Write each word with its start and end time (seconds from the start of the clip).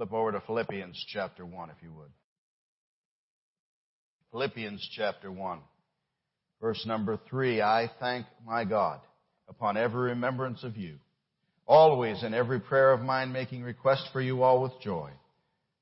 Flip 0.00 0.14
over 0.14 0.32
to 0.32 0.40
Philippians 0.46 1.04
chapter 1.12 1.44
1, 1.44 1.68
if 1.68 1.76
you 1.82 1.92
would. 1.92 2.08
Philippians 4.32 4.88
chapter 4.96 5.30
1, 5.30 5.58
verse 6.58 6.86
number 6.86 7.18
3. 7.28 7.60
I 7.60 7.90
thank 8.00 8.24
my 8.46 8.64
God 8.64 9.00
upon 9.46 9.76
every 9.76 10.12
remembrance 10.12 10.64
of 10.64 10.78
you, 10.78 10.94
always 11.66 12.22
in 12.22 12.32
every 12.32 12.60
prayer 12.60 12.92
of 12.92 13.02
mine 13.02 13.30
making 13.30 13.62
request 13.62 14.08
for 14.10 14.22
you 14.22 14.42
all 14.42 14.62
with 14.62 14.72
joy, 14.80 15.10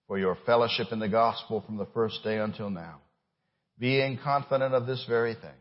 for 0.09 0.19
your 0.19 0.37
fellowship 0.45 0.89
in 0.91 0.98
the 0.98 1.09
gospel 1.09 1.62
from 1.64 1.77
the 1.77 1.87
first 1.95 2.25
day 2.25 2.39
until 2.39 2.71
now, 2.71 2.96
being 3.79 4.19
confident 4.19 4.75
of 4.75 4.85
this 4.85 5.05
very 5.09 5.35
thing, 5.35 5.61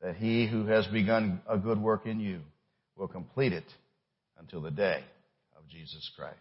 that 0.00 0.14
he 0.14 0.46
who 0.46 0.66
has 0.66 0.86
begun 0.86 1.40
a 1.48 1.58
good 1.58 1.82
work 1.82 2.06
in 2.06 2.20
you 2.20 2.38
will 2.94 3.08
complete 3.08 3.52
it 3.52 3.66
until 4.38 4.60
the 4.60 4.70
day 4.70 5.02
of 5.56 5.68
Jesus 5.68 6.08
Christ. 6.16 6.38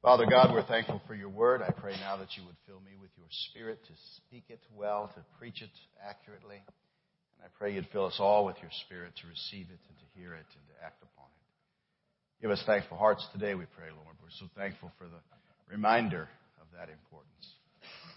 Father 0.00 0.26
God, 0.30 0.52
we're 0.52 0.62
thankful 0.62 1.02
for 1.08 1.14
your 1.16 1.28
word. 1.28 1.60
I 1.60 1.72
pray 1.72 1.96
now 1.98 2.16
that 2.18 2.36
you 2.36 2.46
would 2.46 2.54
fill 2.68 2.78
me 2.86 2.94
with 3.00 3.10
your 3.18 3.26
spirit 3.50 3.82
to 3.82 3.92
speak 4.14 4.44
it 4.48 4.60
well, 4.76 5.10
to 5.16 5.20
preach 5.40 5.60
it 5.60 5.74
accurately. 5.98 6.62
And 6.62 7.42
I 7.42 7.50
pray 7.58 7.74
you'd 7.74 7.88
fill 7.92 8.06
us 8.06 8.18
all 8.20 8.46
with 8.46 8.54
your 8.62 8.70
spirit 8.86 9.14
to 9.20 9.26
receive 9.26 9.66
it 9.66 9.82
and 9.90 9.98
to 9.98 10.06
hear 10.14 10.34
it 10.34 10.46
and 10.54 10.64
to 10.70 10.86
act 10.86 11.02
upon 11.02 11.26
it. 11.26 12.42
Give 12.42 12.50
us 12.52 12.62
thankful 12.64 12.96
hearts 12.96 13.26
today, 13.32 13.56
we 13.56 13.66
pray, 13.74 13.90
Lord. 13.90 14.14
We're 14.22 14.38
so 14.38 14.46
thankful 14.56 14.92
for 14.98 15.10
the 15.10 15.18
reminder 15.66 16.28
of 16.62 16.70
that 16.78 16.94
importance. 16.94 17.46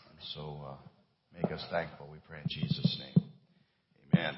And 0.06 0.20
so 0.38 0.62
uh, 0.62 0.78
make 1.34 1.52
us 1.52 1.66
thankful, 1.72 2.08
we 2.12 2.20
pray 2.30 2.46
in 2.46 2.50
Jesus' 2.50 3.02
name. 3.02 3.26
Amen. 4.14 4.36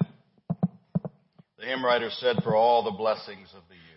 The 1.60 1.66
hymn 1.66 1.84
writer 1.84 2.08
said, 2.08 2.36
For 2.42 2.56
all 2.56 2.84
the 2.84 2.96
blessings 2.96 3.52
of 3.52 3.68
the 3.68 3.76
year 3.76 3.93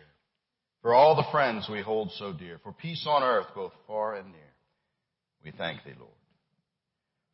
for 0.87 0.95
all 0.95 1.17
the 1.17 1.31
friends 1.33 1.67
we 1.69 1.81
hold 1.81 2.09
so 2.13 2.31
dear, 2.31 2.61
for 2.63 2.71
peace 2.71 3.05
on 3.05 3.21
earth 3.21 3.47
both 3.53 3.73
far 3.87 4.15
and 4.15 4.27
near. 4.27 4.53
We 5.43 5.51
thank 5.51 5.83
thee, 5.83 5.91
Lord. 5.99 6.13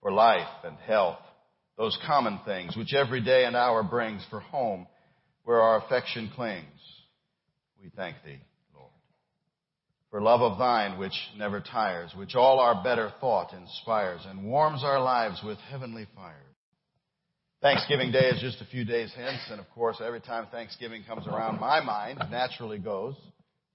For 0.02 0.12
life 0.12 0.50
and 0.64 0.76
health, 0.78 1.20
those 1.78 1.96
common 2.04 2.40
things 2.46 2.76
which 2.76 2.96
every 2.96 3.22
day 3.22 3.46
and 3.46 3.56
hour 3.56 3.84
brings, 3.84 4.26
for 4.32 4.40
home 4.40 4.88
where 5.44 5.62
our 5.62 5.86
affection 5.86 6.32
clings. 6.34 6.66
We 7.80 7.92
thank 7.96 8.16
thee, 8.26 8.40
Lord. 8.74 8.90
For 10.10 10.20
love 10.20 10.42
of 10.42 10.58
thine 10.58 10.98
which 10.98 11.14
never 11.38 11.62
tires, 11.62 12.12
which 12.18 12.34
all 12.34 12.60
our 12.60 12.84
better 12.84 13.14
thought 13.22 13.54
inspires, 13.54 14.22
and 14.28 14.50
warms 14.50 14.84
our 14.84 15.00
lives 15.00 15.42
with 15.46 15.60
heavenly 15.70 16.08
fire. 16.16 16.42
Thanksgiving 17.62 18.12
Day 18.12 18.30
is 18.30 18.42
just 18.42 18.62
a 18.62 18.66
few 18.66 18.84
days 18.84 19.14
hence, 19.16 19.42
and 19.52 19.60
of 19.60 19.70
course, 19.76 20.02
every 20.04 20.22
time 20.22 20.48
Thanksgiving 20.52 21.04
comes 21.08 21.28
around, 21.28 21.60
my 21.60 21.82
mind 21.82 22.18
naturally 22.32 22.80
goes 22.80 23.16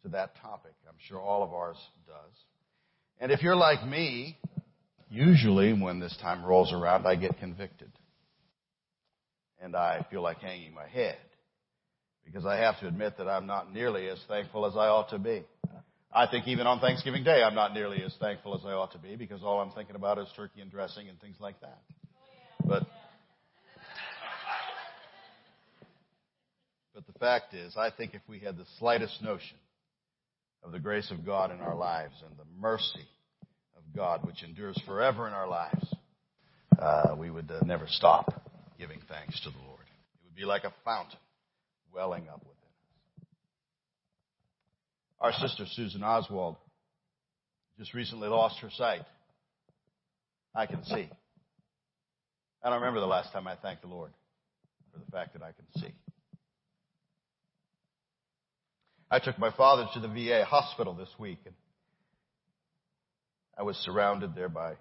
to 0.02 0.08
that 0.10 0.36
topic. 0.40 0.72
I'm 0.88 0.94
sure 1.08 1.20
all 1.20 1.42
of 1.42 1.52
ours 1.52 1.76
does. 2.06 2.34
And 3.20 3.32
if 3.32 3.42
you're 3.42 3.56
like 3.56 3.84
me, 3.86 4.38
usually 5.10 5.72
when 5.72 5.98
this 6.00 6.16
time 6.22 6.44
rolls 6.44 6.72
around, 6.72 7.06
I 7.06 7.16
get 7.16 7.38
convicted. 7.38 7.90
And 9.60 9.74
I 9.74 10.06
feel 10.10 10.22
like 10.22 10.38
hanging 10.38 10.72
my 10.72 10.86
head. 10.86 11.16
Because 12.24 12.46
I 12.46 12.56
have 12.56 12.78
to 12.80 12.86
admit 12.86 13.16
that 13.18 13.26
I'm 13.26 13.46
not 13.46 13.72
nearly 13.72 14.08
as 14.08 14.18
thankful 14.28 14.66
as 14.66 14.74
I 14.76 14.86
ought 14.86 15.10
to 15.10 15.18
be. 15.18 15.42
I 16.12 16.26
think 16.26 16.46
even 16.46 16.66
on 16.66 16.80
Thanksgiving 16.80 17.24
Day, 17.24 17.42
I'm 17.42 17.54
not 17.54 17.74
nearly 17.74 18.02
as 18.02 18.14
thankful 18.20 18.54
as 18.54 18.62
I 18.64 18.72
ought 18.72 18.92
to 18.92 18.98
be 18.98 19.16
because 19.16 19.42
all 19.42 19.60
I'm 19.60 19.72
thinking 19.72 19.96
about 19.96 20.18
is 20.18 20.26
turkey 20.36 20.60
and 20.60 20.70
dressing 20.70 21.08
and 21.08 21.20
things 21.20 21.36
like 21.40 21.60
that. 21.60 21.80
But, 22.64 22.86
but 26.94 27.06
the 27.06 27.18
fact 27.18 27.54
is, 27.54 27.76
I 27.76 27.90
think 27.90 28.14
if 28.14 28.22
we 28.28 28.38
had 28.38 28.56
the 28.56 28.64
slightest 28.78 29.22
notion 29.22 29.56
of 30.62 30.72
the 30.72 30.78
grace 30.78 31.10
of 31.10 31.24
God 31.24 31.50
in 31.50 31.60
our 31.60 31.76
lives 31.76 32.14
and 32.26 32.36
the 32.36 32.44
mercy 32.60 33.06
of 33.76 33.82
God 33.96 34.26
which 34.26 34.42
endures 34.42 34.80
forever 34.86 35.26
in 35.26 35.34
our 35.34 35.48
lives, 35.48 35.94
uh, 36.78 37.14
we 37.16 37.30
would 37.30 37.50
uh, 37.50 37.64
never 37.64 37.86
stop 37.88 38.42
giving 38.78 39.00
thanks 39.08 39.40
to 39.40 39.50
the 39.50 39.58
Lord. 39.66 39.80
It 39.80 40.24
would 40.24 40.36
be 40.36 40.44
like 40.44 40.64
a 40.64 40.72
fountain 40.84 41.18
welling 41.92 42.28
up 42.28 42.40
within 42.40 42.52
us. 42.52 43.28
Our 45.20 45.32
sister 45.32 45.64
Susan 45.74 46.02
Oswald 46.02 46.56
just 47.78 47.94
recently 47.94 48.28
lost 48.28 48.58
her 48.60 48.70
sight. 48.70 49.02
I 50.54 50.66
can 50.66 50.84
see. 50.84 51.08
I 52.62 52.70
don't 52.70 52.80
remember 52.80 53.00
the 53.00 53.06
last 53.06 53.32
time 53.32 53.46
I 53.46 53.54
thanked 53.54 53.82
the 53.82 53.88
Lord 53.88 54.10
for 54.92 54.98
the 54.98 55.10
fact 55.10 55.34
that 55.34 55.42
I 55.42 55.52
can 55.52 55.66
see. 55.80 55.94
I 59.10 59.18
took 59.18 59.38
my 59.38 59.50
father 59.50 59.86
to 59.94 60.00
the 60.00 60.08
VA 60.08 60.44
hospital 60.44 60.92
this 60.94 61.08
week, 61.18 61.38
and 61.46 61.54
I 63.56 63.62
was 63.62 63.76
surrounded 63.78 64.34
there 64.34 64.50
by 64.50 64.74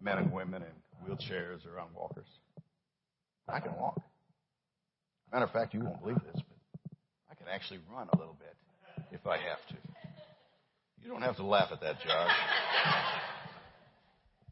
men 0.00 0.18
and 0.18 0.32
women 0.32 0.62
in 0.62 1.06
wheelchairs 1.06 1.66
or 1.66 1.78
on 1.78 1.88
walkers. 1.94 2.26
I 3.48 3.60
can 3.60 3.74
walk. 3.76 4.00
Matter 5.32 5.44
of 5.44 5.52
fact, 5.52 5.74
you 5.74 5.80
won't 5.80 6.00
believe 6.00 6.16
this, 6.32 6.42
but 6.48 6.90
I 7.30 7.34
can 7.34 7.46
actually 7.52 7.80
run 7.94 8.08
a 8.12 8.18
little 8.18 8.36
bit 8.38 8.56
if 9.12 9.26
I 9.26 9.36
have 9.36 9.66
to. 9.68 9.76
You 11.02 11.10
don't 11.10 11.22
have 11.22 11.36
to 11.36 11.44
laugh 11.44 11.68
at 11.70 11.80
that, 11.82 11.96
Josh. 12.00 12.30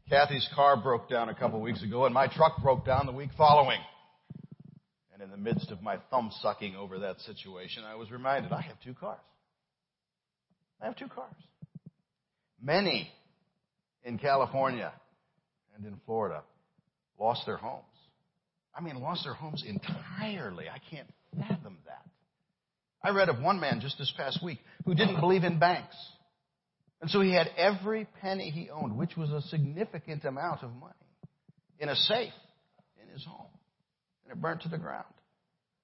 Kathy's 0.09 0.47
car 0.55 0.77
broke 0.77 1.09
down 1.09 1.29
a 1.29 1.35
couple 1.35 1.59
weeks 1.59 1.83
ago, 1.83 2.05
and 2.05 2.13
my 2.13 2.27
truck 2.27 2.61
broke 2.61 2.85
down 2.85 3.05
the 3.07 3.11
week 3.11 3.29
following. 3.37 3.79
And 5.19 5.23
in 5.23 5.31
the 5.31 5.37
midst 5.51 5.71
of 5.71 5.81
my 5.81 5.97
thumb 6.11 6.29
sucking 6.41 6.75
over 6.75 6.99
that 6.99 7.19
situation, 7.21 7.83
I 7.83 7.95
was 7.95 8.11
reminded 8.11 8.51
I 8.51 8.61
have 8.61 8.79
two 8.83 8.93
cars. 8.93 9.17
I 10.79 10.85
have 10.85 10.95
two 10.95 11.07
cars. 11.07 11.33
Many 12.61 13.09
in 14.03 14.19
California 14.19 14.93
and 15.75 15.87
in 15.87 15.99
Florida 16.05 16.43
lost 17.19 17.47
their 17.47 17.57
homes. 17.57 17.83
I 18.75 18.81
mean, 18.81 19.01
lost 19.01 19.23
their 19.23 19.33
homes 19.33 19.63
entirely. 19.65 20.65
I 20.69 20.79
can't 20.91 21.11
fathom 21.35 21.79
that. 21.87 22.05
I 23.01 23.09
read 23.09 23.29
of 23.29 23.41
one 23.41 23.59
man 23.59 23.79
just 23.81 23.97
this 23.97 24.13
past 24.15 24.43
week 24.43 24.59
who 24.85 24.93
didn't 24.93 25.19
believe 25.19 25.43
in 25.43 25.57
banks. 25.57 25.95
And 27.01 27.09
so 27.09 27.21
he 27.21 27.33
had 27.33 27.47
every 27.57 28.07
penny 28.21 28.51
he 28.51 28.69
owned, 28.69 28.95
which 28.95 29.17
was 29.17 29.31
a 29.31 29.41
significant 29.49 30.25
amount 30.25 30.61
of 30.61 30.71
money, 30.75 30.93
in 31.79 31.89
a 31.89 31.95
safe 31.95 32.33
in 33.01 33.11
his 33.11 33.25
home 33.25 33.47
and 34.27 34.37
it 34.37 34.41
burnt 34.41 34.61
to 34.63 34.69
the 34.69 34.77
ground. 34.77 35.05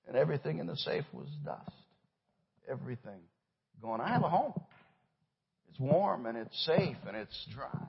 And 0.07 0.17
everything 0.17 0.59
in 0.59 0.67
the 0.67 0.75
safe 0.75 1.05
was 1.13 1.27
dust. 1.45 1.71
Everything 2.69 3.21
gone. 3.81 4.01
I 4.01 4.09
have 4.09 4.23
a 4.23 4.29
home. 4.29 4.53
It's 5.69 5.79
warm 5.79 6.25
and 6.25 6.37
it's 6.37 6.65
safe 6.65 6.97
and 7.07 7.15
it's 7.15 7.47
dry. 7.53 7.87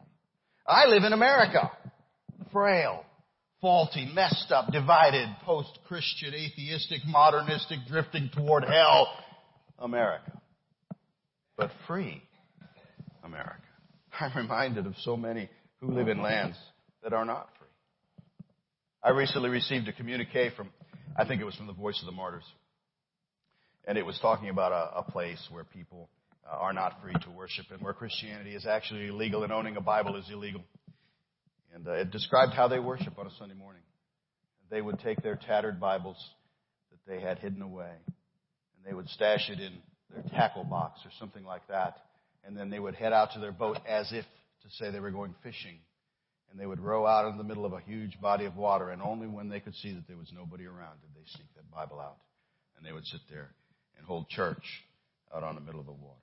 I 0.66 0.86
live 0.86 1.02
in 1.04 1.12
America. 1.12 1.70
Frail, 2.52 3.04
faulty, 3.60 4.10
messed 4.14 4.50
up, 4.50 4.72
divided, 4.72 5.28
post-Christian, 5.44 6.34
atheistic, 6.34 7.00
modernistic, 7.06 7.80
drifting 7.88 8.30
toward 8.34 8.64
hell 8.64 9.08
America. 9.78 10.40
But 11.56 11.70
free 11.86 12.22
America. 13.22 13.60
I'm 14.20 14.36
reminded 14.36 14.86
of 14.86 14.94
so 15.02 15.16
many 15.16 15.48
who 15.80 15.92
live 15.92 16.08
in 16.08 16.22
lands 16.22 16.56
that 17.02 17.12
are 17.12 17.24
not 17.24 17.48
free. 17.58 17.63
I 19.04 19.10
recently 19.10 19.50
received 19.50 19.86
a 19.86 19.92
communique 19.92 20.48
from, 20.56 20.70
I 21.14 21.26
think 21.26 21.42
it 21.42 21.44
was 21.44 21.54
from 21.56 21.66
the 21.66 21.74
Voice 21.74 22.00
of 22.00 22.06
the 22.06 22.12
Martyrs. 22.12 22.50
And 23.86 23.98
it 23.98 24.06
was 24.06 24.18
talking 24.18 24.48
about 24.48 24.72
a, 24.72 25.00
a 25.00 25.02
place 25.02 25.46
where 25.50 25.62
people 25.62 26.08
uh, 26.50 26.56
are 26.56 26.72
not 26.72 27.02
free 27.02 27.12
to 27.12 27.30
worship 27.30 27.66
and 27.70 27.82
where 27.82 27.92
Christianity 27.92 28.54
is 28.54 28.64
actually 28.64 29.08
illegal 29.08 29.44
and 29.44 29.52
owning 29.52 29.76
a 29.76 29.82
Bible 29.82 30.16
is 30.16 30.24
illegal. 30.32 30.64
And 31.74 31.86
uh, 31.86 31.92
it 31.92 32.12
described 32.12 32.54
how 32.54 32.66
they 32.66 32.78
worship 32.78 33.18
on 33.18 33.26
a 33.26 33.30
Sunday 33.38 33.54
morning. 33.54 33.82
They 34.70 34.80
would 34.80 34.98
take 35.00 35.22
their 35.22 35.36
tattered 35.36 35.78
Bibles 35.78 36.16
that 36.90 37.00
they 37.06 37.20
had 37.20 37.38
hidden 37.40 37.60
away 37.60 37.90
and 38.06 38.86
they 38.86 38.94
would 38.94 39.10
stash 39.10 39.50
it 39.50 39.60
in 39.60 39.72
their 40.14 40.22
tackle 40.30 40.64
box 40.64 41.00
or 41.04 41.10
something 41.18 41.44
like 41.44 41.68
that. 41.68 41.98
And 42.42 42.56
then 42.56 42.70
they 42.70 42.78
would 42.78 42.94
head 42.94 43.12
out 43.12 43.32
to 43.34 43.38
their 43.38 43.52
boat 43.52 43.76
as 43.86 44.10
if 44.12 44.24
to 44.62 44.70
say 44.78 44.90
they 44.90 45.00
were 45.00 45.10
going 45.10 45.34
fishing 45.42 45.76
and 46.54 46.62
they 46.62 46.66
would 46.66 46.78
row 46.78 47.04
out 47.04 47.28
in 47.28 47.36
the 47.36 47.42
middle 47.42 47.66
of 47.66 47.72
a 47.72 47.80
huge 47.80 48.20
body 48.20 48.44
of 48.44 48.56
water, 48.56 48.90
and 48.90 49.02
only 49.02 49.26
when 49.26 49.48
they 49.48 49.58
could 49.58 49.74
see 49.74 49.92
that 49.92 50.06
there 50.06 50.16
was 50.16 50.30
nobody 50.32 50.66
around 50.66 51.00
did 51.00 51.10
they 51.12 51.26
sneak 51.34 51.48
that 51.56 51.68
Bible 51.68 51.98
out. 51.98 52.18
And 52.76 52.86
they 52.86 52.92
would 52.92 53.04
sit 53.06 53.22
there 53.28 53.50
and 53.98 54.06
hold 54.06 54.28
church 54.28 54.62
out 55.34 55.42
on 55.42 55.56
the 55.56 55.60
middle 55.60 55.80
of 55.80 55.86
the 55.86 55.92
water. 55.92 56.20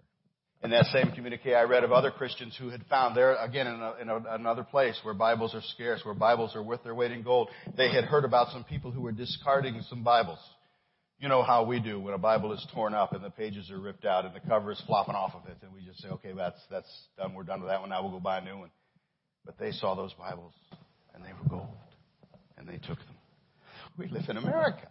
In 0.63 0.69
that 0.69 0.85
same 0.85 1.11
communique, 1.11 1.53
I 1.53 1.63
read 1.63 1.83
of 1.83 1.91
other 1.91 2.11
Christians 2.11 2.55
who 2.57 2.69
had 2.69 2.85
found 2.85 3.17
there, 3.17 3.35
again, 3.35 3.67
in, 3.67 3.81
a, 3.81 3.93
in 3.99 4.09
a, 4.09 4.35
another 4.35 4.63
place 4.63 4.97
where 5.03 5.13
Bibles 5.13 5.53
are 5.53 5.61
scarce, 5.73 5.99
where 6.05 6.13
Bibles 6.13 6.55
are 6.55 6.63
worth 6.63 6.83
their 6.85 6.95
weight 6.95 7.11
in 7.11 7.23
gold. 7.23 7.49
They 7.75 7.91
had 7.91 8.05
heard 8.05 8.23
about 8.23 8.53
some 8.53 8.63
people 8.63 8.89
who 8.89 9.01
were 9.01 9.11
discarding 9.11 9.81
some 9.89 10.01
Bibles. 10.01 10.39
You 11.19 11.27
know 11.27 11.43
how 11.43 11.65
we 11.65 11.81
do 11.81 11.99
when 11.99 12.13
a 12.13 12.17
Bible 12.17 12.53
is 12.53 12.65
torn 12.73 12.93
up 12.93 13.11
and 13.11 13.23
the 13.23 13.31
pages 13.31 13.69
are 13.69 13.79
ripped 13.79 14.05
out 14.05 14.25
and 14.25 14.33
the 14.33 14.39
cover 14.47 14.71
is 14.71 14.81
flopping 14.87 15.15
off 15.15 15.33
of 15.35 15.45
it, 15.49 15.57
and 15.61 15.73
we 15.73 15.81
just 15.83 16.01
say, 16.01 16.07
okay, 16.07 16.31
that's, 16.33 16.61
that's 16.69 16.89
done. 17.17 17.33
We're 17.33 17.43
done 17.43 17.59
with 17.59 17.69
that 17.69 17.81
one. 17.81 17.89
Now 17.89 18.01
we'll 18.03 18.13
go 18.13 18.19
buy 18.21 18.37
a 18.37 18.45
new 18.45 18.57
one. 18.57 18.69
But 19.45 19.57
they 19.57 19.71
saw 19.71 19.95
those 19.95 20.13
Bibles 20.13 20.53
and 21.13 21.23
they 21.23 21.33
were 21.33 21.49
gold 21.49 21.75
and 22.57 22.67
they 22.67 22.77
took 22.77 22.97
them. 22.99 23.15
We 23.97 24.07
live 24.07 24.29
in 24.29 24.37
America. 24.37 24.87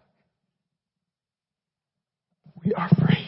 We 2.64 2.74
are 2.74 2.88
free. 2.88 3.26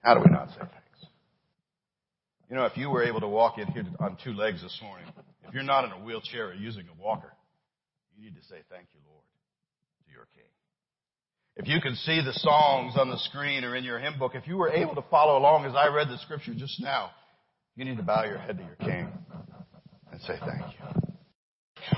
How 0.00 0.14
do 0.14 0.20
we 0.20 0.32
not 0.32 0.48
say 0.48 0.58
thanks? 0.58 1.06
You 2.50 2.56
know, 2.56 2.64
if 2.64 2.76
you 2.76 2.90
were 2.90 3.04
able 3.04 3.20
to 3.20 3.28
walk 3.28 3.58
in 3.58 3.66
here 3.68 3.84
on 4.00 4.18
two 4.22 4.32
legs 4.32 4.60
this 4.60 4.78
morning, 4.82 5.06
if 5.46 5.54
you're 5.54 5.62
not 5.62 5.84
in 5.84 5.92
a 5.92 6.04
wheelchair 6.04 6.48
or 6.48 6.54
using 6.54 6.84
a 6.88 7.02
walker, 7.02 7.32
you 8.16 8.24
need 8.24 8.34
to 8.36 8.42
say 8.42 8.56
thank 8.68 8.88
you, 8.92 9.00
Lord, 9.08 9.24
to 10.06 10.12
your 10.12 10.26
King. 10.34 10.44
If 11.56 11.68
you 11.68 11.80
can 11.80 11.94
see 11.94 12.20
the 12.24 12.32
songs 12.32 12.94
on 12.96 13.10
the 13.10 13.18
screen 13.18 13.64
or 13.64 13.76
in 13.76 13.84
your 13.84 13.98
hymn 13.98 14.18
book, 14.18 14.32
if 14.34 14.46
you 14.46 14.56
were 14.56 14.70
able 14.70 14.94
to 14.96 15.04
follow 15.10 15.38
along 15.38 15.66
as 15.66 15.74
I 15.74 15.88
read 15.88 16.08
the 16.08 16.18
scripture 16.18 16.54
just 16.54 16.80
now, 16.80 17.10
you 17.76 17.84
need 17.84 17.96
to 17.96 18.02
bow 18.02 18.24
your 18.24 18.38
head 18.38 18.58
to 18.58 18.64
your 18.64 18.76
King 18.76 19.08
and 20.10 20.20
say 20.22 20.34
thank 20.44 20.72
you. 20.72 21.12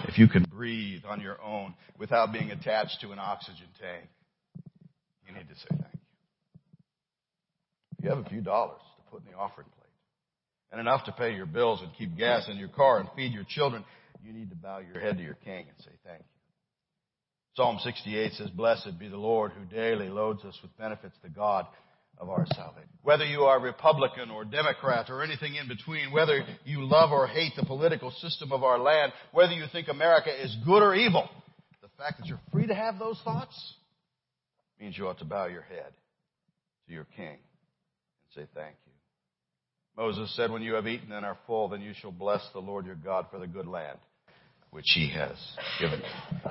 If 0.08 0.18
you 0.18 0.28
can 0.28 0.44
breathe 0.44 1.02
on 1.08 1.20
your 1.20 1.42
own 1.42 1.74
without 1.98 2.32
being 2.32 2.50
attached 2.50 2.98
to 3.02 3.12
an 3.12 3.18
oxygen 3.18 3.66
tank, 3.80 4.08
you 5.26 5.34
need 5.34 5.48
to 5.48 5.54
say 5.54 5.66
thank 5.70 5.94
you. 5.94 6.00
If 7.98 8.04
you 8.04 8.10
have 8.10 8.18
a 8.24 8.28
few 8.28 8.40
dollars 8.40 8.80
to 8.96 9.10
put 9.10 9.24
in 9.24 9.32
the 9.32 9.36
offering 9.36 9.66
plate 9.66 9.84
and 10.72 10.80
enough 10.80 11.04
to 11.04 11.12
pay 11.12 11.34
your 11.34 11.46
bills 11.46 11.80
and 11.82 11.90
keep 11.98 12.16
gas 12.16 12.48
in 12.48 12.56
your 12.56 12.68
car 12.68 13.00
and 13.00 13.08
feed 13.16 13.32
your 13.32 13.44
children, 13.48 13.84
you 14.24 14.32
need 14.32 14.50
to 14.50 14.56
bow 14.56 14.78
your 14.78 15.00
head 15.00 15.18
to 15.18 15.22
your 15.22 15.34
King 15.34 15.66
and 15.68 15.78
say 15.78 15.92
thank 16.04 16.20
you. 16.20 16.26
Psalm 17.56 17.78
68 17.82 18.32
says, 18.32 18.50
Blessed 18.50 18.98
be 18.98 19.08
the 19.08 19.16
Lord 19.16 19.52
who 19.52 19.64
daily 19.64 20.08
loads 20.08 20.44
us 20.44 20.58
with 20.62 20.76
benefits 20.76 21.16
to 21.22 21.28
God 21.28 21.66
of 22.18 22.28
our 22.28 22.46
salvation. 22.54 22.88
Whether 23.02 23.24
you 23.24 23.42
are 23.42 23.60
Republican 23.60 24.30
or 24.30 24.44
Democrat 24.44 25.10
or 25.10 25.22
anything 25.22 25.56
in 25.56 25.68
between, 25.68 26.12
whether 26.12 26.40
you 26.64 26.84
love 26.84 27.10
or 27.12 27.26
hate 27.26 27.52
the 27.56 27.64
political 27.64 28.10
system 28.10 28.52
of 28.52 28.62
our 28.62 28.78
land, 28.78 29.12
whether 29.32 29.52
you 29.52 29.64
think 29.70 29.88
America 29.88 30.30
is 30.30 30.56
good 30.64 30.82
or 30.82 30.94
evil, 30.94 31.28
the 31.82 31.88
fact 31.98 32.18
that 32.18 32.26
you're 32.26 32.40
free 32.52 32.66
to 32.66 32.74
have 32.74 32.98
those 32.98 33.20
thoughts 33.24 33.74
means 34.80 34.96
you 34.96 35.06
ought 35.06 35.18
to 35.18 35.24
bow 35.24 35.46
your 35.46 35.62
head 35.62 35.92
to 36.86 36.92
your 36.92 37.06
King 37.16 37.36
and 37.36 38.34
say 38.34 38.46
thank 38.54 38.74
you. 38.86 38.92
Moses 39.96 40.34
said, 40.34 40.50
When 40.50 40.62
you 40.62 40.74
have 40.74 40.86
eaten 40.86 41.12
and 41.12 41.24
are 41.24 41.38
full, 41.46 41.68
then 41.68 41.80
you 41.80 41.92
shall 42.00 42.10
bless 42.10 42.42
the 42.52 42.60
Lord 42.60 42.86
your 42.86 42.96
God 42.96 43.26
for 43.30 43.38
the 43.38 43.46
good 43.46 43.66
land 43.66 43.98
which 44.74 44.90
he 44.92 45.08
has 45.08 45.36
given. 45.78 46.02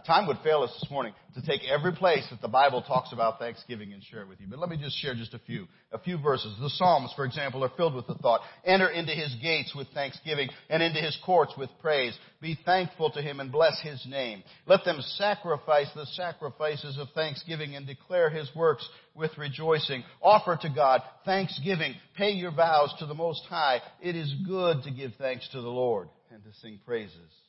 Time 0.07 0.27
would 0.27 0.37
fail 0.45 0.63
us 0.63 0.71
this 0.79 0.89
morning 0.89 1.13
to 1.35 1.45
take 1.45 1.61
every 1.69 1.91
place 1.91 2.25
that 2.31 2.41
the 2.41 2.47
Bible 2.47 2.81
talks 2.81 3.11
about 3.11 3.37
Thanksgiving 3.37 3.91
and 3.91 4.01
share 4.01 4.21
it 4.21 4.29
with 4.29 4.39
you. 4.39 4.47
But 4.49 4.59
let 4.59 4.69
me 4.69 4.77
just 4.77 4.97
share 4.97 5.13
just 5.13 5.33
a 5.33 5.39
few, 5.39 5.67
a 5.91 5.99
few 5.99 6.17
verses. 6.17 6.55
The 6.61 6.69
Psalms, 6.69 7.11
for 7.17 7.25
example, 7.25 7.65
are 7.65 7.71
filled 7.75 7.95
with 7.95 8.07
the 8.07 8.15
thought, 8.15 8.39
enter 8.63 8.87
into 8.87 9.11
his 9.11 9.35
gates 9.41 9.75
with 9.75 9.89
thanksgiving 9.93 10.47
and 10.69 10.81
into 10.81 11.01
his 11.01 11.17
courts 11.25 11.51
with 11.57 11.69
praise. 11.81 12.17
Be 12.41 12.57
thankful 12.65 13.11
to 13.11 13.21
him 13.21 13.41
and 13.41 13.51
bless 13.51 13.77
his 13.81 14.05
name. 14.07 14.41
Let 14.67 14.85
them 14.85 15.01
sacrifice 15.17 15.89
the 15.93 16.05
sacrifices 16.05 16.97
of 16.97 17.09
thanksgiving 17.13 17.75
and 17.75 17.85
declare 17.85 18.29
his 18.29 18.49
works 18.55 18.87
with 19.15 19.37
rejoicing. 19.37 20.01
Offer 20.21 20.59
to 20.61 20.69
God 20.69 21.01
thanksgiving. 21.25 21.95
Pay 22.15 22.31
your 22.31 22.53
vows 22.53 22.93
to 22.99 23.05
the 23.05 23.13
Most 23.13 23.43
High. 23.49 23.81
It 24.01 24.15
is 24.15 24.33
good 24.47 24.83
to 24.83 24.91
give 24.91 25.11
thanks 25.17 25.45
to 25.49 25.59
the 25.59 25.67
Lord 25.67 26.07
and 26.31 26.41
to 26.45 26.53
sing 26.61 26.79
praises 26.85 27.42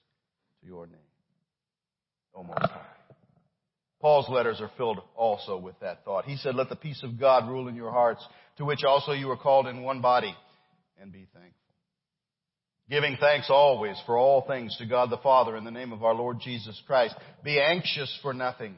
your 0.65 0.87
name, 0.87 0.97
O 2.35 2.43
Most 2.43 2.59
High. 2.61 2.87
Paul's 4.01 4.29
letters 4.29 4.61
are 4.61 4.71
filled 4.77 5.01
also 5.17 5.57
with 5.57 5.79
that 5.81 6.05
thought. 6.05 6.27
He 6.27 6.37
said, 6.37 6.55
Let 6.55 6.69
the 6.69 6.77
peace 6.77 7.03
of 7.03 7.19
God 7.19 7.49
rule 7.49 7.69
in 7.69 7.75
your 7.75 7.91
hearts, 7.91 8.23
to 8.59 8.65
which 8.65 8.85
also 8.85 9.13
you 9.13 9.31
are 9.31 9.37
called 9.37 9.67
in 9.67 9.83
one 9.83 10.03
body, 10.03 10.35
and 11.01 11.11
be 11.11 11.27
thankful. 11.33 11.55
Giving 12.91 13.17
thanks 13.19 13.49
always 13.49 13.97
for 14.05 14.19
all 14.19 14.43
things 14.47 14.77
to 14.77 14.85
God 14.85 15.09
the 15.09 15.17
Father 15.17 15.57
in 15.57 15.65
the 15.65 15.71
name 15.71 15.93
of 15.93 16.05
our 16.05 16.15
Lord 16.15 16.39
Jesus 16.41 16.81
Christ. 16.87 17.15
Be 17.43 17.59
anxious 17.59 18.19
for 18.21 18.35
nothing 18.35 18.75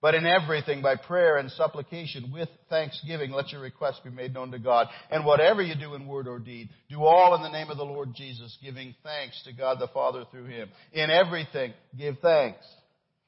but 0.00 0.14
in 0.14 0.26
everything, 0.26 0.80
by 0.80 0.94
prayer 0.94 1.38
and 1.38 1.50
supplication, 1.50 2.30
with 2.32 2.48
thanksgiving, 2.70 3.32
let 3.32 3.50
your 3.50 3.60
requests 3.60 4.00
be 4.04 4.10
made 4.10 4.32
known 4.32 4.52
to 4.52 4.58
God. 4.58 4.86
And 5.10 5.24
whatever 5.24 5.60
you 5.60 5.74
do 5.74 5.94
in 5.94 6.06
word 6.06 6.28
or 6.28 6.38
deed, 6.38 6.68
do 6.88 7.02
all 7.04 7.34
in 7.34 7.42
the 7.42 7.50
name 7.50 7.68
of 7.68 7.78
the 7.78 7.84
Lord 7.84 8.14
Jesus, 8.14 8.56
giving 8.62 8.94
thanks 9.02 9.42
to 9.44 9.52
God 9.52 9.80
the 9.80 9.88
Father 9.88 10.24
through 10.30 10.44
Him. 10.44 10.68
In 10.92 11.10
everything, 11.10 11.72
give 11.98 12.18
thanks, 12.20 12.64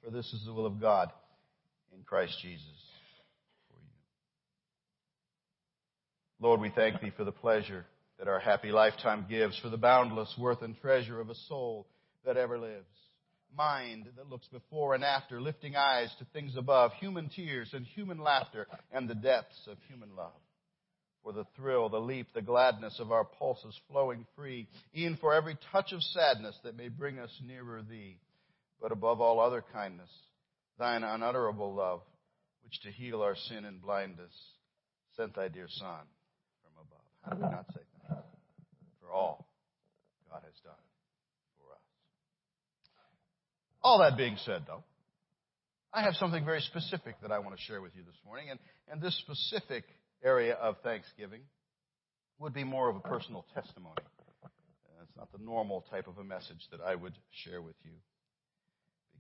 for 0.05 0.11
this 0.11 0.33
is 0.33 0.45
the 0.47 0.53
will 0.53 0.67
of 0.67 0.81
God 0.81 1.11
in 1.93 2.05
Christ 2.05 2.37
Jesus 2.41 2.63
for 3.69 3.75
you. 3.81 3.91
Lord, 6.39 6.61
we 6.61 6.71
thank 6.71 7.01
Thee 7.01 7.11
for 7.17 7.25
the 7.25 7.33
pleasure 7.33 7.85
that 8.21 8.29
our 8.29 8.39
happy 8.39 8.71
lifetime 8.71 9.27
gives, 9.29 9.59
for 9.59 9.71
the 9.71 9.77
boundless 9.77 10.33
worth 10.39 10.63
and 10.63 10.81
treasure 10.81 11.21
of 11.21 11.31
a 11.31 11.35
soul 11.49 11.89
that 12.25 12.37
ever 12.37 12.59
lives 12.61 12.87
mind 13.57 14.09
that 14.17 14.29
looks 14.29 14.47
before 14.49 14.95
and 14.95 15.05
after, 15.05 15.41
lifting 15.41 15.77
eyes 15.77 16.11
to 16.19 16.25
things 16.27 16.57
above, 16.57 16.93
human 16.95 17.29
tears 17.29 17.71
and 17.73 17.87
human 17.87 18.19
laughter, 18.19 18.67
and 18.93 19.09
the 19.09 19.15
depths 19.15 19.67
of 19.67 19.77
human 19.89 20.15
love. 20.17 20.33
For 21.23 21.33
the 21.33 21.47
thrill, 21.57 21.89
the 21.89 21.99
leap, 21.99 22.29
the 22.35 22.41
gladness 22.41 22.99
of 22.99 23.13
our 23.13 23.25
pulses 23.25 23.79
flowing 23.91 24.27
free, 24.35 24.69
e'en 24.97 25.19
for 25.21 25.35
every 25.35 25.59
touch 25.71 25.93
of 25.93 26.03
sadness 26.03 26.57
that 26.65 26.77
may 26.77 26.89
bring 26.89 27.19
us 27.19 27.31
nearer 27.47 27.83
Thee. 27.83 28.19
But 28.81 28.93
above 28.93 29.21
all 29.21 29.41
other 29.41 29.63
kindness, 29.73 30.11
Thine 30.79 31.05
unutterable 31.05 31.75
love, 31.75 32.01
which 32.65 32.81
to 32.83 32.91
heal 32.91 33.21
our 33.21 33.37
sin 33.37 33.67
and 33.67 33.83
blindness, 33.83 34.33
sent 35.17 35.37
Thy 35.37 35.49
dear 35.49 35.69
Son 35.69 36.07
from 36.63 36.87
above. 36.87 37.05
How 37.23 37.33
do 37.33 37.43
we 37.43 37.51
not 37.55 37.67
say 37.75 37.83
thank 38.09 38.25
for 39.03 39.13
all 39.13 39.47
God 40.31 40.41
has 40.45 40.59
done? 40.65 40.75
All 43.83 43.99
that 44.01 44.17
being 44.17 44.37
said, 44.45 44.65
though, 44.67 44.85
I 45.93 46.03
have 46.03 46.15
something 46.15 46.45
very 46.45 46.61
specific 46.61 47.17
that 47.23 47.33
I 47.33 47.39
want 47.39 47.57
to 47.57 47.63
share 47.63 47.81
with 47.81 47.93
you 47.97 48.03
this 48.03 48.17
morning. 48.25 48.51
And, 48.51 48.59
and 48.91 49.01
this 49.01 49.17
specific 49.19 49.85
area 50.23 50.55
of 50.55 50.77
Thanksgiving 50.83 51.41
would 52.39 52.53
be 52.53 52.65
more 52.65 52.89
of 52.89 52.97
a 52.97 53.01
personal 53.01 53.45
testimony. 53.55 53.97
It's 55.03 55.17
not 55.17 55.33
the 55.33 55.45
normal 55.45 55.85
type 55.91 56.07
of 56.07 56.19
a 56.19 56.25
message 56.25 56.61
that 56.71 56.81
I 56.81 56.95
would 56.95 57.15
share 57.45 57.61
with 57.61 57.75
you. 57.85 57.93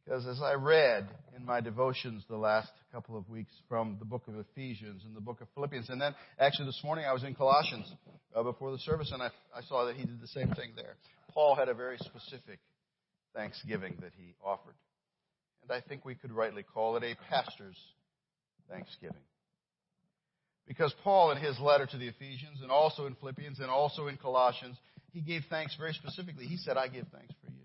Because 0.04 0.26
as 0.26 0.40
I 0.42 0.54
read 0.54 1.08
in 1.36 1.44
my 1.44 1.60
devotions 1.60 2.24
the 2.28 2.36
last 2.36 2.70
couple 2.92 3.16
of 3.16 3.28
weeks 3.28 3.52
from 3.68 3.96
the 3.98 4.04
book 4.04 4.28
of 4.28 4.34
Ephesians 4.38 5.02
and 5.04 5.14
the 5.14 5.20
book 5.20 5.40
of 5.40 5.48
Philippians, 5.54 5.90
and 5.90 6.00
then 6.00 6.14
actually 6.38 6.66
this 6.66 6.80
morning 6.84 7.04
I 7.04 7.12
was 7.12 7.24
in 7.24 7.34
Colossians 7.34 7.92
uh, 8.34 8.42
before 8.42 8.72
the 8.72 8.78
service 8.78 9.10
and 9.12 9.22
I, 9.22 9.30
I 9.54 9.62
saw 9.68 9.84
that 9.86 9.96
he 9.96 10.04
did 10.04 10.20
the 10.20 10.28
same 10.28 10.48
thing 10.50 10.72
there. 10.76 10.96
Paul 11.32 11.54
had 11.54 11.68
a 11.68 11.74
very 11.74 11.98
specific 11.98 12.58
thanksgiving 13.34 13.96
that 14.00 14.12
he 14.16 14.34
offered. 14.44 14.74
And 15.62 15.72
I 15.72 15.80
think 15.80 16.04
we 16.04 16.14
could 16.14 16.32
rightly 16.32 16.62
call 16.62 16.96
it 16.96 17.04
a 17.04 17.14
pastor's 17.28 17.78
thanksgiving. 18.68 19.22
Because 20.66 20.94
Paul, 21.02 21.32
in 21.32 21.38
his 21.38 21.58
letter 21.58 21.86
to 21.86 21.98
the 21.98 22.06
Ephesians, 22.08 22.60
and 22.62 22.70
also 22.70 23.06
in 23.06 23.14
Philippians, 23.16 23.58
and 23.58 23.68
also 23.68 24.06
in 24.06 24.16
Colossians, 24.16 24.76
he 25.12 25.20
gave 25.20 25.42
thanks 25.50 25.74
very 25.76 25.92
specifically. 25.92 26.46
He 26.46 26.56
said, 26.56 26.76
I 26.76 26.86
give 26.86 27.06
thanks 27.12 27.34
for 27.44 27.50
you. 27.50 27.58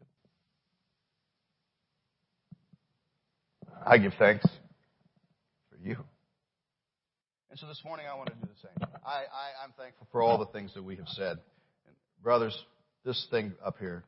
I 3.86 3.98
give 4.00 4.14
thanks 4.18 4.46
for 5.70 5.78
you. 5.88 5.98
And 7.52 7.60
so 7.60 7.68
this 7.68 7.82
morning 7.86 8.08
I 8.12 8.16
want 8.16 8.30
to 8.30 8.34
do 8.34 8.42
the 8.42 8.60
same. 8.60 8.90
I, 9.06 9.10
I, 9.12 9.64
I'm 9.64 9.72
thankful 9.78 10.08
for 10.12 10.22
all 10.22 10.40
the 10.40 10.48
things 10.48 10.74
that 10.74 10.84
we 10.84 10.96
have 10.96 11.08
said. 11.10 11.38
And 11.86 11.96
brothers, 12.24 12.58
this 13.06 13.28
thing 13.30 13.54
up 13.64 13.78
here, 13.80 14.04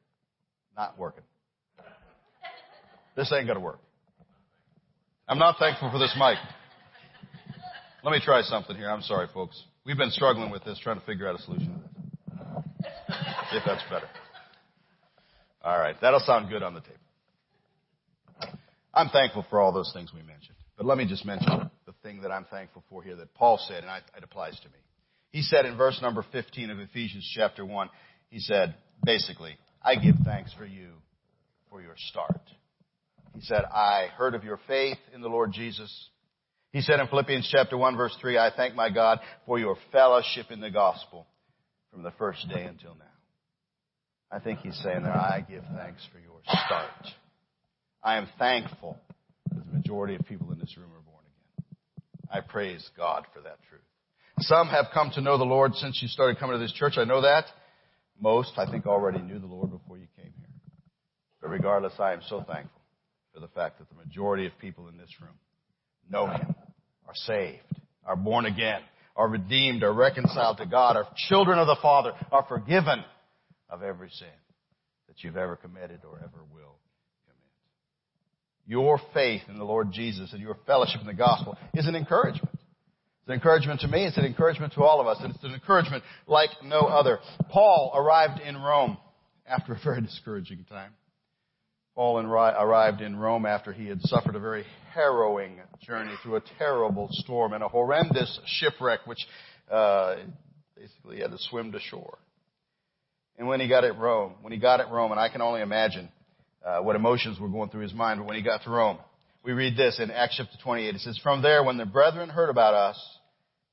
not 0.75 0.97
working. 0.97 1.23
This 3.17 3.33
ain't 3.33 3.47
going 3.47 3.57
to 3.57 3.65
work. 3.65 3.79
I'm 5.27 5.39
not 5.39 5.57
thankful 5.57 5.91
for 5.91 5.97
this 5.97 6.15
mic. 6.17 6.37
Let 8.03 8.11
me 8.11 8.21
try 8.23 8.43
something 8.43 8.75
here. 8.77 8.89
I'm 8.89 9.01
sorry, 9.01 9.27
folks. 9.33 9.61
We've 9.85 9.97
been 9.97 10.11
struggling 10.11 10.51
with 10.51 10.63
this, 10.63 10.79
trying 10.79 10.99
to 10.99 11.05
figure 11.05 11.27
out 11.27 11.37
a 11.37 11.43
solution 11.43 11.67
to 11.67 11.73
this. 11.73 12.85
If 13.53 13.63
that's 13.65 13.83
better. 13.89 14.07
All 15.63 15.79
right. 15.79 15.95
That'll 15.99 16.19
sound 16.19 16.49
good 16.49 16.61
on 16.61 16.75
the 16.75 16.81
tape. 16.81 18.51
I'm 18.93 19.09
thankful 19.09 19.45
for 19.49 19.59
all 19.59 19.73
those 19.73 19.91
things 19.93 20.11
we 20.13 20.21
mentioned. 20.21 20.55
But 20.77 20.85
let 20.85 20.97
me 20.97 21.07
just 21.07 21.25
mention 21.25 21.71
the 21.87 21.93
thing 22.03 22.21
that 22.21 22.31
I'm 22.31 22.45
thankful 22.45 22.83
for 22.87 23.01
here 23.01 23.15
that 23.15 23.33
Paul 23.33 23.59
said, 23.67 23.83
and 23.83 23.91
it 24.15 24.23
applies 24.23 24.59
to 24.59 24.67
me. 24.69 24.77
He 25.31 25.41
said 25.41 25.65
in 25.65 25.75
verse 25.75 25.99
number 26.03 26.23
15 26.31 26.69
of 26.69 26.79
Ephesians 26.79 27.29
chapter 27.35 27.65
1, 27.65 27.89
he 28.29 28.39
said, 28.39 28.75
basically, 29.03 29.57
I 29.81 29.95
give 29.95 30.15
thanks 30.23 30.53
for 30.53 30.65
you 30.65 30.89
for 31.69 31.81
your 31.81 31.95
start. 31.97 32.41
He 33.37 33.43
said, 33.43 33.65
I 33.65 34.07
heard 34.17 34.33
of 34.33 34.43
your 34.43 34.59
faith 34.67 34.97
in 35.13 35.21
the 35.21 35.27
Lord 35.27 35.51
Jesus. 35.53 36.09
He 36.71 36.81
said 36.81 36.99
in 36.99 37.07
Philippians 37.07 37.47
chapter 37.51 37.77
1 37.77 37.95
verse 37.95 38.15
3, 38.19 38.35
I 38.35 38.49
thank 38.55 38.73
my 38.73 38.89
God 38.89 39.19
for 39.45 39.59
your 39.59 39.77
fellowship 39.91 40.47
in 40.49 40.59
the 40.59 40.71
gospel 40.71 41.27
from 41.91 42.01
the 42.01 42.09
first 42.17 42.49
day 42.49 42.63
until 42.63 42.95
now. 42.95 43.05
I 44.31 44.39
think 44.39 44.59
he's 44.61 44.77
saying 44.81 45.03
there, 45.03 45.13
I 45.13 45.45
give 45.47 45.63
thanks 45.75 46.01
for 46.11 46.17
your 46.17 46.39
start. 46.65 47.13
I 48.01 48.17
am 48.17 48.27
thankful 48.39 48.97
that 49.51 49.67
the 49.67 49.71
majority 49.71 50.15
of 50.15 50.25
people 50.25 50.51
in 50.51 50.57
this 50.57 50.75
room 50.75 50.89
are 50.89 51.01
born 51.01 51.23
again. 51.23 51.65
I 52.33 52.41
praise 52.41 52.89
God 52.97 53.27
for 53.35 53.41
that 53.41 53.59
truth. 53.69 53.81
Some 54.39 54.67
have 54.69 54.87
come 54.95 55.11
to 55.13 55.21
know 55.21 55.37
the 55.37 55.43
Lord 55.43 55.75
since 55.75 55.99
you 56.01 56.07
started 56.07 56.39
coming 56.39 56.55
to 56.55 56.59
this 56.59 56.73
church. 56.73 56.93
I 56.97 57.03
know 57.03 57.21
that. 57.21 57.45
Most, 58.19 58.53
I 58.57 58.65
think, 58.69 58.87
already 58.87 59.19
knew 59.19 59.37
the 59.37 59.45
Lord 59.45 59.69
before 59.69 59.99
you 59.99 60.07
came 60.15 60.33
here. 60.35 60.49
But 61.39 61.49
regardless, 61.49 61.93
I 61.99 62.13
am 62.13 62.21
so 62.27 62.43
thankful 62.47 62.76
for 63.37 63.41
the 63.41 63.53
fact 63.53 63.77
that 63.77 63.87
the 63.89 63.95
majority 63.95 64.47
of 64.47 64.51
people 64.57 64.87
in 64.87 64.97
this 64.97 65.11
room 65.21 65.35
know 66.09 66.25
Him, 66.25 66.55
are 67.07 67.13
saved, 67.13 67.61
are 68.03 68.15
born 68.15 68.47
again, 68.47 68.81
are 69.15 69.27
redeemed, 69.27 69.83
are 69.83 69.93
reconciled 69.93 70.57
to 70.57 70.65
God, 70.65 70.97
are 70.97 71.07
children 71.29 71.59
of 71.59 71.67
the 71.67 71.77
Father, 71.79 72.13
are 72.31 72.43
forgiven 72.49 73.03
of 73.69 73.83
every 73.83 74.09
sin 74.09 74.27
that 75.07 75.17
you've 75.19 75.37
ever 75.37 75.55
committed 75.55 75.99
or 76.03 76.17
ever 76.17 76.39
will 76.51 76.79
commit. 77.27 78.65
Your 78.65 78.99
faith 79.13 79.43
in 79.47 79.59
the 79.59 79.63
Lord 79.63 79.91
Jesus 79.91 80.33
and 80.33 80.41
your 80.41 80.57
fellowship 80.65 81.01
in 81.01 81.07
the 81.07 81.13
gospel 81.13 81.59
is 81.75 81.85
an 81.85 81.95
encouragement. 81.95 82.49
It's 82.55 83.27
an 83.27 83.35
encouragement 83.35 83.81
to 83.81 83.87
me. 83.87 84.05
It's 84.05 84.17
an 84.17 84.25
encouragement 84.25 84.73
to 84.73 84.83
all 84.83 84.99
of 84.99 85.05
us. 85.05 85.17
And 85.21 85.35
it's 85.35 85.43
an 85.43 85.53
encouragement 85.53 86.03
like 86.25 86.49
no 86.63 86.79
other. 86.79 87.19
Paul 87.49 87.91
arrived 87.93 88.41
in 88.41 88.57
Rome 88.57 88.97
after 89.47 89.73
a 89.73 89.79
very 89.83 90.01
discouraging 90.01 90.65
time. 90.67 90.93
Paul 91.97 92.19
arrived 92.19 93.01
in 93.01 93.15
Rome 93.15 93.47
after 93.47 93.73
he 93.73 93.87
had 93.87 93.99
suffered 94.03 94.35
a 94.35 94.39
very 94.39 94.65
harrowing 94.93 95.59
journey 95.81 96.13
through 96.21 96.35
a 96.35 96.43
terrible 96.59 97.07
storm 97.09 97.53
and 97.53 97.63
a 97.63 97.67
horrendous 97.67 98.39
shipwreck, 98.45 99.07
which 99.07 99.25
uh, 99.71 100.17
basically 100.75 101.15
he 101.15 101.21
had 101.23 101.31
to 101.31 101.39
swim 101.39 101.71
to 101.71 101.79
shore. 101.79 102.19
And 103.39 103.47
when 103.47 103.59
he 103.59 103.67
got 103.67 103.83
at 103.83 103.97
Rome, 103.97 104.35
when 104.43 104.53
he 104.53 104.59
got 104.59 104.79
at 104.79 104.91
Rome, 104.91 105.09
and 105.09 105.19
I 105.19 105.29
can 105.29 105.41
only 105.41 105.61
imagine 105.61 106.09
uh, 106.63 106.81
what 106.81 106.95
emotions 106.95 107.39
were 107.39 107.49
going 107.49 107.71
through 107.71 107.81
his 107.81 107.95
mind, 107.95 108.19
but 108.19 108.27
when 108.27 108.37
he 108.37 108.43
got 108.43 108.61
to 108.65 108.69
Rome, 108.69 108.99
we 109.43 109.53
read 109.53 109.75
this 109.75 109.99
in 109.99 110.11
Acts 110.11 110.35
chapter 110.37 110.55
28. 110.63 110.93
It 110.93 111.01
says, 111.01 111.19
From 111.23 111.41
there, 111.41 111.63
when 111.63 111.77
the 111.77 111.87
brethren 111.87 112.29
heard 112.29 112.51
about 112.51 112.75
us, 112.75 113.03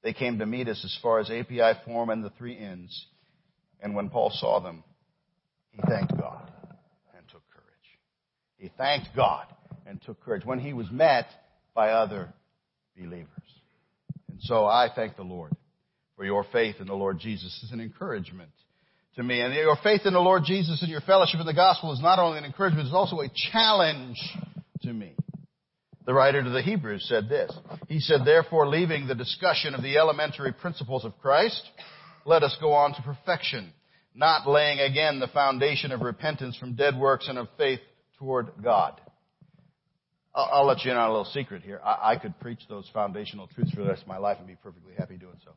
they 0.02 0.14
came 0.14 0.38
to 0.38 0.46
meet 0.46 0.68
us 0.68 0.82
as 0.82 0.98
far 1.02 1.18
as 1.18 1.28
Appii 1.28 1.84
Forum 1.84 2.08
and 2.08 2.24
the 2.24 2.30
three 2.38 2.56
inns. 2.56 3.04
And 3.82 3.94
when 3.94 4.08
Paul 4.08 4.30
saw 4.32 4.60
them, 4.60 4.82
he 5.72 5.82
thanked 5.86 6.16
God. 6.18 6.50
He 8.64 8.70
thanked 8.78 9.08
God 9.14 9.44
and 9.86 10.00
took 10.00 10.24
courage 10.24 10.46
when 10.46 10.58
he 10.58 10.72
was 10.72 10.90
met 10.90 11.26
by 11.74 11.90
other 11.90 12.32
believers. 12.96 13.28
And 14.30 14.40
so 14.40 14.64
I 14.64 14.88
thank 14.94 15.16
the 15.16 15.22
Lord 15.22 15.52
for 16.16 16.24
your 16.24 16.46
faith 16.50 16.76
in 16.80 16.86
the 16.86 16.94
Lord 16.94 17.18
Jesus 17.18 17.60
as 17.62 17.72
an 17.72 17.80
encouragement 17.82 18.48
to 19.16 19.22
me. 19.22 19.42
And 19.42 19.52
your 19.52 19.76
faith 19.82 20.06
in 20.06 20.14
the 20.14 20.18
Lord 20.18 20.44
Jesus 20.46 20.80
and 20.80 20.90
your 20.90 21.02
fellowship 21.02 21.40
in 21.40 21.46
the 21.46 21.52
gospel 21.52 21.92
is 21.92 22.00
not 22.00 22.18
only 22.18 22.38
an 22.38 22.46
encouragement, 22.46 22.86
it's 22.86 22.94
also 22.94 23.20
a 23.20 23.28
challenge 23.52 24.16
to 24.80 24.94
me. 24.94 25.12
The 26.06 26.14
writer 26.14 26.42
to 26.42 26.48
the 26.48 26.62
Hebrews 26.62 27.04
said 27.06 27.28
this. 27.28 27.54
He 27.88 28.00
said, 28.00 28.20
therefore, 28.24 28.66
leaving 28.66 29.06
the 29.06 29.14
discussion 29.14 29.74
of 29.74 29.82
the 29.82 29.98
elementary 29.98 30.54
principles 30.54 31.04
of 31.04 31.18
Christ, 31.20 31.68
let 32.24 32.42
us 32.42 32.56
go 32.62 32.72
on 32.72 32.94
to 32.94 33.02
perfection, 33.02 33.74
not 34.14 34.48
laying 34.48 34.80
again 34.80 35.20
the 35.20 35.28
foundation 35.28 35.92
of 35.92 36.00
repentance 36.00 36.56
from 36.56 36.76
dead 36.76 36.96
works 36.98 37.28
and 37.28 37.36
of 37.36 37.48
faith 37.58 37.80
toward 38.24 38.50
God. 38.62 39.00
I'll, 40.34 40.48
I'll 40.52 40.66
let 40.66 40.84
you 40.84 40.90
in 40.90 40.96
on 40.96 41.08
a 41.08 41.12
little 41.12 41.26
secret 41.26 41.62
here. 41.62 41.80
I, 41.84 42.12
I 42.12 42.16
could 42.16 42.38
preach 42.40 42.60
those 42.68 42.88
foundational 42.92 43.48
truths 43.48 43.70
for 43.72 43.82
the 43.82 43.88
rest 43.88 44.02
of 44.02 44.08
my 44.08 44.16
life 44.16 44.38
and 44.38 44.46
be 44.46 44.56
perfectly 44.56 44.94
happy 44.96 45.16
doing 45.16 45.36
so. 45.44 45.52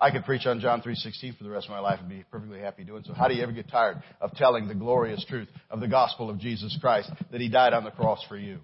I 0.00 0.10
could 0.10 0.24
preach 0.24 0.46
on 0.46 0.58
John 0.58 0.82
3.16 0.82 1.38
for 1.38 1.44
the 1.44 1.50
rest 1.50 1.66
of 1.66 1.70
my 1.70 1.78
life 1.78 2.00
and 2.00 2.08
be 2.08 2.24
perfectly 2.28 2.58
happy 2.58 2.82
doing 2.82 3.04
so. 3.06 3.12
How 3.12 3.28
do 3.28 3.34
you 3.34 3.42
ever 3.44 3.52
get 3.52 3.70
tired 3.70 4.02
of 4.20 4.32
telling 4.32 4.66
the 4.66 4.74
glorious 4.74 5.24
truth 5.28 5.48
of 5.70 5.78
the 5.78 5.86
gospel 5.86 6.28
of 6.28 6.40
Jesus 6.40 6.76
Christ 6.80 7.08
that 7.30 7.40
He 7.40 7.48
died 7.48 7.72
on 7.72 7.84
the 7.84 7.92
cross 7.92 8.18
for 8.28 8.36
you? 8.36 8.58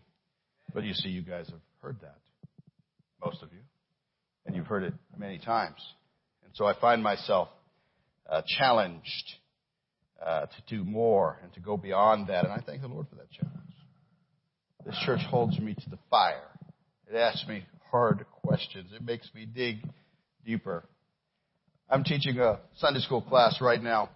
But 0.75 0.83
you 0.83 0.95
see, 0.95 1.11
you 1.11 1.23
guys 1.23 1.49
have 1.49 1.61
heard 1.81 1.97
that. 2.03 2.17
Most 3.25 3.43
of 3.43 3.53
you. 3.53 3.61
And 4.47 4.57
you've 4.57 4.67
heard 4.67 4.83
it 4.83 4.95
many 5.17 5.39
times. 5.39 5.79
And 6.45 6.53
so 6.57 6.67
I 6.67 6.79
find 6.81 7.05
myself 7.05 7.49
uh, 8.29 8.43
challenged 8.59 9.35
uh, 10.25 10.47
to 10.47 10.77
do 10.77 10.85
more 10.85 11.39
and 11.43 11.53
to 11.55 11.61
go 11.61 11.77
beyond 11.77 12.29
that. 12.29 12.45
And 12.45 12.53
I 12.53 12.61
thank 12.65 12.83
the 12.83 12.89
Lord 12.89 13.07
for 13.09 13.17
that 13.17 13.31
challenge. 13.31 13.55
This 14.85 14.97
church 15.05 15.21
holds 15.29 15.59
me 15.59 15.75
to 15.75 15.91
the 15.91 15.99
fire. 16.11 16.49
It 17.11 17.17
asks 17.17 17.47
me 17.49 17.65
hard 17.91 18.25
questions. 18.43 18.91
It 18.95 19.03
makes 19.03 19.29
me 19.35 19.47
dig 19.47 19.79
deeper. 20.45 20.85
I'm 21.91 22.05
teaching 22.05 22.39
a 22.39 22.61
Sunday 22.77 23.01
school 23.01 23.23
class 23.23 23.59
right 23.61 23.83
now 23.83 24.11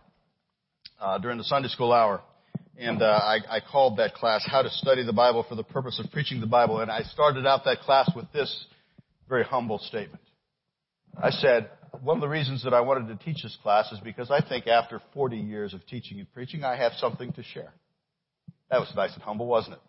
uh, 1.01 1.19
during 1.19 1.39
the 1.39 1.45
Sunday 1.45 1.69
school 1.69 1.93
hour. 1.93 2.21
And 2.79 3.03
uh, 3.03 3.07
I, 3.07 3.39
I 3.49 3.61
called 3.61 3.99
that 3.99 4.15
class 4.15 4.45
How 4.47 4.63
to 4.63 4.71
Study 4.71 5.05
the 5.05 5.13
Bible 5.13 5.45
for 5.49 5.55
the 5.55 5.63
Purpose 5.63 6.01
of 6.03 6.11
Preaching 6.11 6.41
the 6.41 6.47
Bible. 6.47 6.81
And 6.81 6.91
I 6.91 7.03
started 7.03 7.47
out 7.47 7.65
that 7.65 7.81
class 7.81 8.11
with 8.17 8.31
this 8.33 8.67
very 9.29 9.45
humble 9.45 9.79
statement. 9.79 10.23
I 11.23 11.31
said, 11.31 11.69
one 12.01 12.17
of 12.17 12.21
the 12.23 12.29
reasons 12.29 12.65
that 12.65 12.73
I 12.73 12.81
wanted 12.81 13.09
to 13.09 13.25
teach 13.25 13.43
this 13.43 13.57
class 13.63 13.91
is 13.93 14.01
because 14.01 14.31
I 14.31 14.41
think 14.41 14.67
after 14.67 15.01
40 15.13 15.37
years 15.37 15.75
of 15.75 15.87
teaching 15.87 16.19
and 16.19 16.33
preaching, 16.33 16.65
I 16.65 16.77
have 16.77 16.93
something 16.97 17.33
to 17.35 17.43
share. 17.43 17.73
That 18.71 18.81
was 18.81 18.91
nice 18.97 19.13
and 19.13 19.23
humble, 19.23 19.47
wasn't 19.47 19.75
it? 19.75 19.81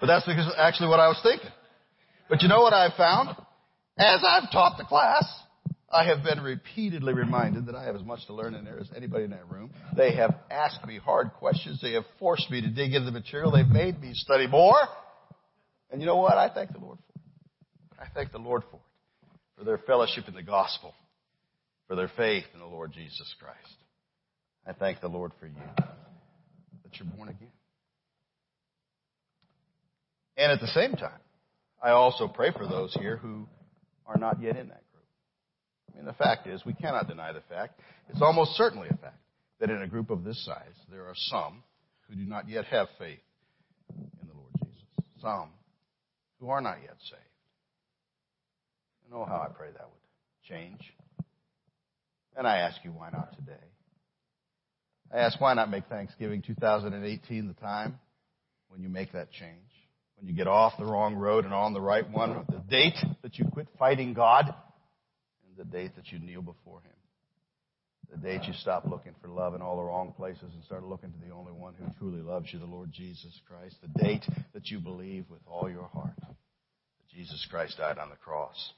But 0.00 0.06
that's 0.06 0.26
because 0.26 0.52
actually 0.56 0.88
what 0.88 1.00
I 1.00 1.08
was 1.08 1.20
thinking. 1.22 1.50
But 2.28 2.42
you 2.42 2.48
know 2.48 2.60
what 2.60 2.72
I've 2.72 2.94
found? 2.94 3.30
As 3.96 4.20
I've 4.26 4.50
taught 4.50 4.78
the 4.78 4.84
class, 4.84 5.24
I 5.90 6.04
have 6.04 6.22
been 6.22 6.40
repeatedly 6.40 7.14
reminded 7.14 7.66
that 7.66 7.74
I 7.74 7.84
have 7.84 7.96
as 7.96 8.02
much 8.02 8.26
to 8.26 8.34
learn 8.34 8.54
in 8.54 8.64
there 8.64 8.78
as 8.78 8.90
anybody 8.94 9.24
in 9.24 9.30
that 9.30 9.48
room. 9.48 9.70
They 9.96 10.14
have 10.16 10.34
asked 10.50 10.84
me 10.86 10.98
hard 10.98 11.32
questions. 11.34 11.80
They 11.80 11.92
have 11.92 12.04
forced 12.18 12.50
me 12.50 12.60
to 12.60 12.68
dig 12.68 12.94
into 12.94 13.06
the 13.06 13.12
material. 13.12 13.52
They've 13.52 13.66
made 13.66 14.00
me 14.00 14.12
study 14.12 14.46
more. 14.46 14.80
And 15.90 16.00
you 16.00 16.06
know 16.06 16.16
what? 16.16 16.36
I 16.36 16.50
thank 16.52 16.72
the 16.72 16.80
Lord 16.80 16.98
for 16.98 17.12
it. 17.14 18.00
I 18.00 18.12
thank 18.12 18.32
the 18.32 18.38
Lord 18.38 18.62
for 18.70 18.76
it, 18.76 19.58
for 19.58 19.64
their 19.64 19.78
fellowship 19.78 20.28
in 20.28 20.34
the 20.34 20.42
gospel 20.42 20.94
for 21.88 21.96
their 21.96 22.10
faith 22.16 22.44
in 22.54 22.60
the 22.60 22.66
Lord 22.66 22.92
Jesus 22.92 23.34
Christ. 23.40 23.76
I 24.66 24.72
thank 24.74 25.00
the 25.00 25.08
Lord 25.08 25.32
for 25.40 25.46
you 25.46 25.54
that 25.76 26.98
you're 26.98 27.08
born 27.16 27.30
again. 27.30 27.48
And 30.36 30.52
at 30.52 30.60
the 30.60 30.68
same 30.68 30.92
time, 30.92 31.20
I 31.82 31.90
also 31.90 32.28
pray 32.28 32.52
for 32.52 32.66
those 32.66 32.94
here 32.94 33.16
who 33.16 33.46
are 34.06 34.18
not 34.18 34.40
yet 34.40 34.56
in 34.56 34.68
that 34.68 34.82
group. 34.92 35.04
I 35.92 35.96
mean, 35.96 36.06
the 36.06 36.12
fact 36.12 36.46
is, 36.46 36.64
we 36.64 36.74
cannot 36.74 37.08
deny 37.08 37.32
the 37.32 37.42
fact. 37.48 37.80
It's 38.10 38.22
almost 38.22 38.52
certainly 38.52 38.88
a 38.88 38.96
fact 38.96 39.18
that 39.58 39.70
in 39.70 39.82
a 39.82 39.88
group 39.88 40.10
of 40.10 40.22
this 40.24 40.44
size, 40.44 40.74
there 40.90 41.06
are 41.06 41.14
some 41.14 41.62
who 42.08 42.14
do 42.14 42.24
not 42.24 42.48
yet 42.48 42.66
have 42.66 42.88
faith 42.98 43.18
in 43.90 44.28
the 44.28 44.34
Lord 44.34 44.52
Jesus. 44.60 44.84
Some 45.20 45.50
who 46.40 46.50
are 46.50 46.60
not 46.60 46.76
yet 46.82 46.96
saved. 47.00 47.22
You 49.04 49.14
know 49.14 49.24
how 49.24 49.36
I 49.36 49.48
pray 49.48 49.68
that 49.72 49.88
would 49.88 50.48
change. 50.48 50.80
And 52.38 52.46
I 52.46 52.58
ask 52.58 52.76
you, 52.84 52.92
why 52.92 53.10
not 53.10 53.34
today? 53.36 53.52
I 55.12 55.18
ask, 55.18 55.40
why 55.40 55.54
not 55.54 55.70
make 55.70 55.86
Thanksgiving 55.86 56.40
2018 56.40 57.48
the 57.48 57.54
time 57.54 57.98
when 58.68 58.80
you 58.80 58.88
make 58.88 59.12
that 59.12 59.32
change? 59.32 59.58
When 60.16 60.28
you 60.28 60.34
get 60.34 60.46
off 60.46 60.74
the 60.78 60.84
wrong 60.84 61.16
road 61.16 61.44
and 61.44 61.52
on 61.52 61.72
the 61.72 61.80
right 61.80 62.08
one? 62.08 62.44
The 62.48 62.62
date 62.70 62.94
that 63.22 63.38
you 63.38 63.46
quit 63.52 63.66
fighting 63.76 64.14
God 64.14 64.44
and 64.46 65.56
the 65.56 65.64
date 65.64 65.96
that 65.96 66.12
you 66.12 66.20
kneel 66.20 66.42
before 66.42 66.78
Him. 66.80 66.92
The 68.12 68.18
date 68.18 68.44
you 68.44 68.52
stop 68.54 68.84
looking 68.86 69.16
for 69.20 69.26
love 69.26 69.56
in 69.56 69.60
all 69.60 69.76
the 69.76 69.82
wrong 69.82 70.14
places 70.16 70.50
and 70.54 70.62
start 70.64 70.84
looking 70.84 71.10
to 71.10 71.18
the 71.18 71.34
only 71.34 71.52
one 71.52 71.74
who 71.74 71.86
truly 71.98 72.22
loves 72.22 72.46
you, 72.52 72.60
the 72.60 72.66
Lord 72.66 72.92
Jesus 72.92 73.32
Christ. 73.48 73.74
The 73.82 74.00
date 74.00 74.24
that 74.54 74.68
you 74.68 74.78
believe 74.78 75.24
with 75.28 75.42
all 75.44 75.68
your 75.68 75.88
heart 75.92 76.14
that 76.20 77.08
Jesus 77.12 77.44
Christ 77.50 77.78
died 77.78 77.98
on 77.98 78.10
the 78.10 78.16
cross 78.16 78.72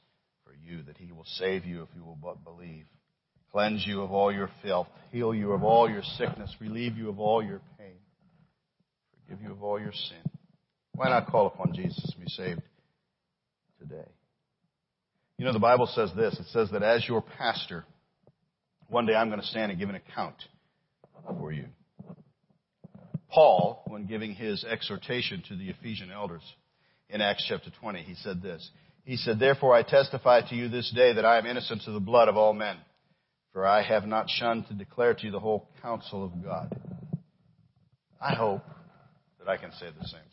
for 0.45 0.55
you, 0.55 0.83
that 0.85 0.97
He 0.97 1.13
will 1.13 1.27
save 1.27 1.67
you 1.67 1.83
if 1.83 1.89
you 1.95 2.03
will 2.03 2.19
but 2.21 2.43
believe 2.43 2.87
cleanse 3.53 3.87
you 3.87 4.03
of 4.03 4.13
all 4.13 4.33
your 4.33 4.51
filth, 4.63 4.89
heal 5.11 5.35
you 5.35 5.53
of 5.53 5.63
all 5.63 5.89
your 5.91 6.03
sickness, 6.17 6.55
relieve 6.61 6.97
you 6.97 7.09
of 7.09 7.19
all 7.19 7.43
your 7.43 7.61
pain, 7.79 7.97
forgive 9.25 9.43
you 9.43 9.53
of 9.53 9.63
all 9.63 9.81
your 9.81 9.93
sin. 9.93 10.31
Why 10.95 11.09
not 11.09 11.27
call 11.27 11.47
upon 11.47 11.75
Jesus 11.75 12.03
to 12.13 12.19
be 12.19 12.29
saved 12.29 12.63
today? 13.79 14.09
You 15.39 15.47
know, 15.47 15.53
the 15.53 15.59
Bible 15.59 15.87
says 15.87 16.11
this. 16.15 16.39
It 16.39 16.47
says 16.53 16.69
that 16.73 16.83
as 16.83 17.09
your 17.09 17.23
pastor, 17.23 17.85
one 18.89 19.07
day 19.07 19.15
I'm 19.15 19.29
going 19.29 19.41
to 19.41 19.47
stand 19.47 19.71
and 19.71 19.81
give 19.81 19.89
an 19.89 19.95
account 19.95 20.37
for 21.39 21.53
you. 21.53 21.65
Paul, 23.31 23.83
when 23.87 24.07
giving 24.07 24.35
his 24.35 24.65
exhortation 24.65 25.43
to 25.49 25.57
the 25.57 25.71
Ephesian 25.71 26.11
elders 26.11 26.43
in 27.09 27.21
Acts 27.21 27.47
chapter 27.49 27.71
20, 27.81 28.03
he 28.03 28.15
said 28.17 28.43
this. 28.43 28.69
He 29.05 29.17
said, 29.17 29.39
Therefore 29.39 29.75
I 29.75 29.83
testify 29.83 30.43
to 30.49 30.55
you 30.55 30.69
this 30.69 30.93
day 30.95 31.15
that 31.15 31.25
I 31.25 31.39
am 31.39 31.47
innocent 31.47 31.83
of 31.87 31.95
the 31.95 32.01
blood 32.01 32.29
of 32.29 32.37
all 32.37 32.53
men. 32.53 32.77
For 33.53 33.67
I 33.67 33.83
have 33.83 34.07
not 34.07 34.29
shunned 34.29 34.69
to 34.69 34.75
declare 34.75 35.15
to 35.15 35.27
you 35.27 35.33
the 35.33 35.41
whole 35.41 35.69
counsel 35.83 36.25
of 36.25 36.45
God. 36.45 36.77
I 38.21 38.35
hope 38.35 38.63
that 39.39 39.49
I 39.49 39.57
can 39.57 39.73
say 39.73 39.87
the 39.87 40.07
same 40.07 40.21
thing. 40.21 40.31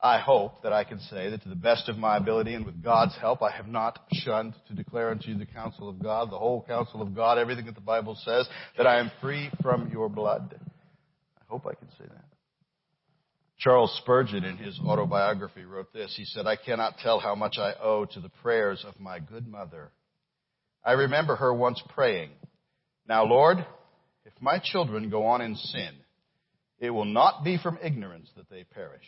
I 0.00 0.18
hope 0.18 0.62
that 0.62 0.72
I 0.72 0.84
can 0.84 1.00
say 1.00 1.30
that 1.30 1.42
to 1.42 1.48
the 1.48 1.54
best 1.54 1.88
of 1.88 1.98
my 1.98 2.16
ability 2.16 2.54
and 2.54 2.64
with 2.64 2.82
God's 2.82 3.16
help, 3.16 3.42
I 3.42 3.50
have 3.50 3.66
not 3.66 3.98
shunned 4.12 4.54
to 4.68 4.74
declare 4.74 5.10
unto 5.10 5.28
you 5.28 5.38
the 5.38 5.46
counsel 5.46 5.88
of 5.88 6.02
God, 6.02 6.30
the 6.30 6.38
whole 6.38 6.64
counsel 6.66 7.02
of 7.02 7.14
God, 7.14 7.38
everything 7.38 7.66
that 7.66 7.74
the 7.74 7.80
Bible 7.80 8.16
says, 8.24 8.46
that 8.76 8.86
I 8.86 8.98
am 8.98 9.10
free 9.20 9.50
from 9.62 9.90
your 9.90 10.08
blood. 10.08 10.54
I 11.38 11.44
hope 11.48 11.66
I 11.66 11.74
can 11.74 11.88
say 11.98 12.04
that. 12.04 12.24
Charles 13.58 13.98
Spurgeon, 14.02 14.44
in 14.44 14.58
his 14.58 14.78
autobiography, 14.84 15.64
wrote 15.64 15.92
this. 15.92 16.14
He 16.16 16.24
said, 16.26 16.46
I 16.46 16.56
cannot 16.56 16.98
tell 16.98 17.18
how 17.18 17.34
much 17.34 17.56
I 17.58 17.72
owe 17.82 18.04
to 18.04 18.20
the 18.20 18.28
prayers 18.28 18.84
of 18.86 19.00
my 19.00 19.18
good 19.18 19.48
mother 19.48 19.90
I 20.86 20.92
remember 20.92 21.34
her 21.34 21.52
once 21.52 21.82
praying, 21.94 22.30
Now, 23.08 23.24
Lord, 23.24 23.58
if 24.24 24.32
my 24.40 24.60
children 24.62 25.10
go 25.10 25.26
on 25.26 25.40
in 25.40 25.56
sin, 25.56 25.90
it 26.78 26.90
will 26.90 27.04
not 27.04 27.42
be 27.42 27.58
from 27.60 27.78
ignorance 27.82 28.30
that 28.36 28.48
they 28.48 28.62
perish, 28.62 29.04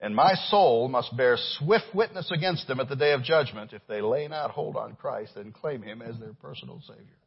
And 0.00 0.16
my 0.16 0.32
soul 0.48 0.88
must 0.88 1.14
bear 1.14 1.36
swift 1.58 1.94
witness 1.94 2.30
against 2.32 2.66
them 2.66 2.80
at 2.80 2.88
the 2.88 2.96
day 2.96 3.12
of 3.12 3.22
judgment 3.22 3.74
if 3.74 3.82
they 3.86 4.00
lay 4.00 4.26
not 4.26 4.52
hold 4.52 4.76
on 4.76 4.96
Christ 4.96 5.36
and 5.36 5.52
claim 5.52 5.82
Him 5.82 6.00
as 6.00 6.18
their 6.18 6.32
personal 6.32 6.80
Savior. 6.80 7.18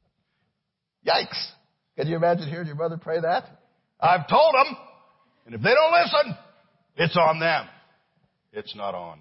Yikes! 1.07 1.51
Can 1.95 2.07
you 2.07 2.15
imagine 2.15 2.49
hearing 2.49 2.67
your 2.67 2.75
mother 2.75 2.97
pray 2.97 3.19
that? 3.21 3.45
I've 3.99 4.27
told 4.27 4.55
them, 4.55 4.77
and 5.45 5.53
if 5.53 5.61
they 5.61 5.73
don't 5.73 5.91
listen, 5.91 6.37
it's 6.95 7.17
on 7.17 7.39
them. 7.39 7.67
It's 8.51 8.75
not 8.75 8.95
on. 8.95 9.19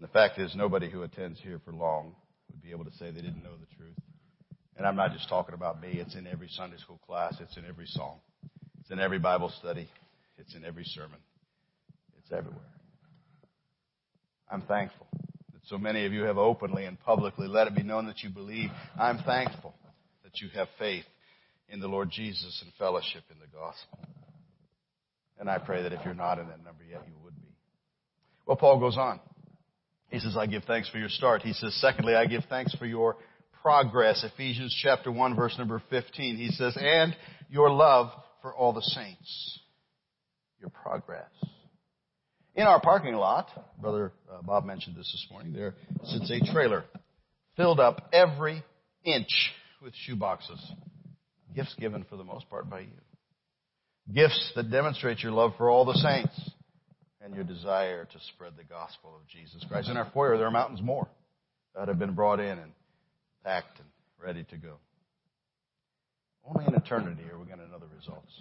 And 0.00 0.08
the 0.08 0.12
fact 0.12 0.38
is, 0.38 0.56
nobody 0.56 0.90
who 0.90 1.02
attends 1.02 1.38
here 1.40 1.60
for 1.62 1.72
long 1.72 2.14
would 2.50 2.62
be 2.62 2.70
able 2.70 2.86
to 2.86 2.90
say 2.92 3.10
they 3.10 3.20
didn't 3.20 3.44
know 3.44 3.52
the 3.60 3.76
truth. 3.76 3.98
And 4.78 4.86
I'm 4.86 4.96
not 4.96 5.12
just 5.12 5.28
talking 5.28 5.54
about 5.54 5.82
me. 5.82 5.90
It's 5.92 6.14
in 6.14 6.26
every 6.26 6.48
Sunday 6.48 6.78
school 6.78 6.98
class. 7.06 7.36
It's 7.38 7.54
in 7.58 7.66
every 7.66 7.84
song. 7.84 8.16
It's 8.80 8.90
in 8.90 8.98
every 8.98 9.18
Bible 9.18 9.52
study. 9.60 9.90
It's 10.38 10.54
in 10.54 10.64
every 10.64 10.84
sermon. 10.84 11.18
It's 12.16 12.32
everywhere. 12.32 12.64
I'm 14.50 14.62
thankful 14.62 15.06
that 15.12 15.60
so 15.66 15.76
many 15.76 16.06
of 16.06 16.14
you 16.14 16.22
have 16.22 16.38
openly 16.38 16.86
and 16.86 16.98
publicly 16.98 17.46
let 17.46 17.66
it 17.66 17.76
be 17.76 17.82
known 17.82 18.06
that 18.06 18.22
you 18.22 18.30
believe. 18.30 18.70
I'm 18.98 19.18
thankful 19.18 19.74
that 20.24 20.40
you 20.40 20.48
have 20.54 20.68
faith 20.78 21.04
in 21.68 21.78
the 21.78 21.88
Lord 21.88 22.08
Jesus 22.10 22.62
and 22.64 22.72
fellowship 22.78 23.24
in 23.30 23.38
the 23.38 23.54
gospel. 23.54 23.98
And 25.38 25.50
I 25.50 25.58
pray 25.58 25.82
that 25.82 25.92
if 25.92 26.00
you're 26.06 26.14
not 26.14 26.38
in 26.38 26.48
that 26.48 26.64
number 26.64 26.84
yet, 26.90 27.02
you 27.06 27.12
would 27.22 27.38
be. 27.38 27.48
Well, 28.46 28.56
Paul 28.56 28.80
goes 28.80 28.96
on. 28.96 29.20
He 30.10 30.18
says, 30.18 30.36
I 30.36 30.46
give 30.46 30.64
thanks 30.64 30.88
for 30.88 30.98
your 30.98 31.08
start. 31.08 31.42
He 31.42 31.52
says, 31.52 31.74
secondly, 31.80 32.14
I 32.14 32.26
give 32.26 32.44
thanks 32.48 32.74
for 32.74 32.86
your 32.86 33.16
progress. 33.62 34.24
Ephesians 34.24 34.76
chapter 34.82 35.12
1 35.12 35.36
verse 35.36 35.56
number 35.58 35.82
15. 35.90 36.36
He 36.36 36.50
says, 36.50 36.76
and 36.80 37.16
your 37.48 37.70
love 37.70 38.10
for 38.42 38.52
all 38.54 38.72
the 38.72 38.82
saints 38.82 39.60
your 40.60 40.70
progress. 40.70 41.30
In 42.54 42.66
our 42.66 42.80
parking 42.80 43.14
lot, 43.14 43.48
Brother 43.80 44.12
uh, 44.30 44.42
Bob 44.42 44.64
mentioned 44.64 44.96
this 44.96 45.10
this 45.10 45.26
morning, 45.30 45.52
there 45.52 45.74
sits 46.04 46.30
a 46.30 46.52
trailer 46.52 46.84
filled 47.56 47.80
up 47.80 48.08
every 48.12 48.62
inch 49.04 49.52
with 49.82 49.94
shoe 49.94 50.16
boxes. 50.16 50.60
Gifts 51.54 51.74
given 51.78 52.04
for 52.08 52.16
the 52.16 52.24
most 52.24 52.48
part 52.50 52.68
by 52.68 52.80
you. 52.80 52.86
Gifts 54.12 54.52
that 54.56 54.70
demonstrate 54.70 55.20
your 55.20 55.32
love 55.32 55.52
for 55.56 55.70
all 55.70 55.84
the 55.84 55.94
saints 55.94 56.49
and 57.22 57.34
your 57.34 57.44
desire 57.44 58.04
to 58.04 58.18
spread 58.34 58.52
the 58.56 58.64
gospel 58.64 59.14
of 59.14 59.26
Jesus 59.28 59.64
Christ. 59.68 59.88
In 59.88 59.96
our 59.96 60.10
foyer, 60.12 60.36
there 60.36 60.46
are 60.46 60.50
mountains 60.50 60.82
more 60.82 61.08
that 61.74 61.88
have 61.88 61.98
been 61.98 62.14
brought 62.14 62.40
in 62.40 62.58
and 62.58 62.72
packed 63.44 63.78
and 63.78 63.88
ready 64.22 64.44
to 64.44 64.56
go. 64.56 64.76
Only 66.44 66.66
in 66.66 66.74
eternity 66.74 67.22
are 67.30 67.38
we 67.38 67.44
going 67.46 67.58
to 67.58 67.68
know 67.68 67.78
the 67.78 67.94
results 67.94 68.32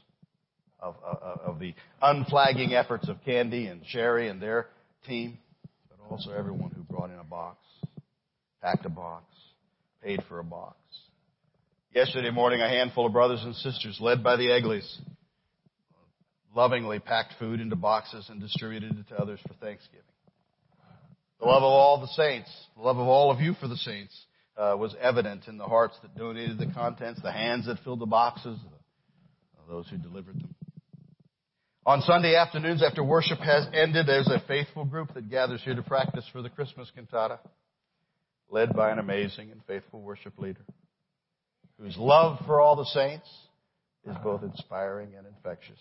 of, 0.79 0.95
of, 1.03 1.39
of 1.41 1.59
the 1.59 1.74
unflagging 2.01 2.74
efforts 2.74 3.09
of 3.09 3.17
Candy 3.25 3.67
and 3.67 3.81
Sherry 3.88 4.29
and 4.29 4.41
their 4.41 4.67
team, 5.05 5.38
but 5.89 6.00
also 6.09 6.31
everyone 6.31 6.71
who 6.71 6.83
brought 6.83 7.09
in 7.09 7.19
a 7.19 7.24
box, 7.24 7.57
packed 8.62 8.86
a 8.86 8.89
box, 8.89 9.25
paid 10.01 10.21
for 10.29 10.39
a 10.39 10.43
box. 10.43 10.77
Yesterday 11.93 12.29
morning, 12.29 12.62
a 12.62 12.69
handful 12.69 13.05
of 13.05 13.13
brothers 13.13 13.41
and 13.43 13.55
sisters, 13.55 13.98
led 14.00 14.24
by 14.24 14.38
the 14.38 14.48
Egleys, 14.50 15.00
lovingly 16.56 17.00
packed 17.00 17.34
food 17.39 17.60
into 17.60 17.75
boxes 17.75 18.27
and 18.29 18.41
distributed 18.41 18.98
it 18.98 19.08
to 19.10 19.22
others 19.22 19.39
for 19.48 19.53
Thanksgiving. 19.56 20.03
The 21.39 21.46
love 21.46 21.63
of 21.63 21.72
all 21.72 22.01
the 22.01 22.08
saints, 22.08 22.50
the 22.75 22.82
love 22.82 22.98
of 22.98 23.08
all 23.08 23.32
of 23.32 23.39
you 23.39 23.53
for 23.53 23.68
the 23.68 23.77
saints, 23.77 24.25
uh, 24.58 24.75
was 24.77 24.94
evident 25.00 25.48
in 25.48 25.58
the 25.58 25.63
hearts 25.63 25.96
that 26.01 26.18
donated 26.18 26.58
the 26.58 26.68
contents, 26.74 27.22
the 27.22 27.32
hands 27.32 27.65
that 27.68 27.79
filled 27.84 28.00
the 28.00 28.06
boxes, 28.06 28.60
those 29.70 29.88
who 29.88 29.98
delivered 29.98 30.36
them. 30.36 30.56
On 31.86 32.01
Sunday 32.01 32.36
afternoons 32.36 32.84
after 32.84 33.03
worship 33.03 33.39
has 33.39 33.65
ended, 33.74 34.06
there's 34.06 34.27
a 34.27 34.44
faithful 34.48 34.84
group 34.84 35.13
that 35.13 35.29
gathers 35.29 35.62
here 35.63 35.75
to 35.75 35.82
practice 35.82 36.25
for 36.32 36.41
the 36.41 36.50
Christmas 36.50 36.91
cantata, 36.94 37.39
led 38.50 38.75
by 38.75 38.91
an 38.91 39.00
amazing 39.00 39.51
and 39.51 39.62
faithful 39.65 40.01
worship 40.01 40.38
leader, 40.38 40.65
whose 41.79 41.96
love 41.98 42.39
for 42.46 42.60
all 42.60 42.75
the 42.75 42.86
saints 42.86 43.27
is 44.06 44.15
both 44.24 44.44
inspiring 44.44 45.09
and 45.18 45.25
infectious. 45.25 45.79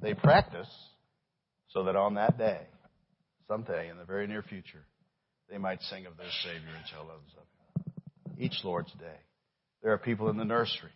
And 0.00 0.08
they 0.08 0.14
practice 0.14 0.68
so 1.68 1.84
that 1.84 1.96
on 1.96 2.14
that 2.14 2.38
day, 2.38 2.60
someday 3.46 3.88
in 3.90 3.96
the 3.98 4.04
very 4.04 4.26
near 4.26 4.42
future, 4.42 4.84
they 5.50 5.58
might 5.58 5.80
sing 5.82 6.06
of 6.06 6.16
their 6.16 6.30
Savior 6.44 6.74
and 6.76 6.84
tell 6.92 7.02
others 7.02 7.34
of 7.36 7.84
Him. 7.84 8.44
Each 8.44 8.64
Lord's 8.64 8.92
Day. 8.92 9.18
There 9.82 9.92
are 9.92 9.98
people 9.98 10.28
in 10.28 10.36
the 10.36 10.44
nursery 10.44 10.90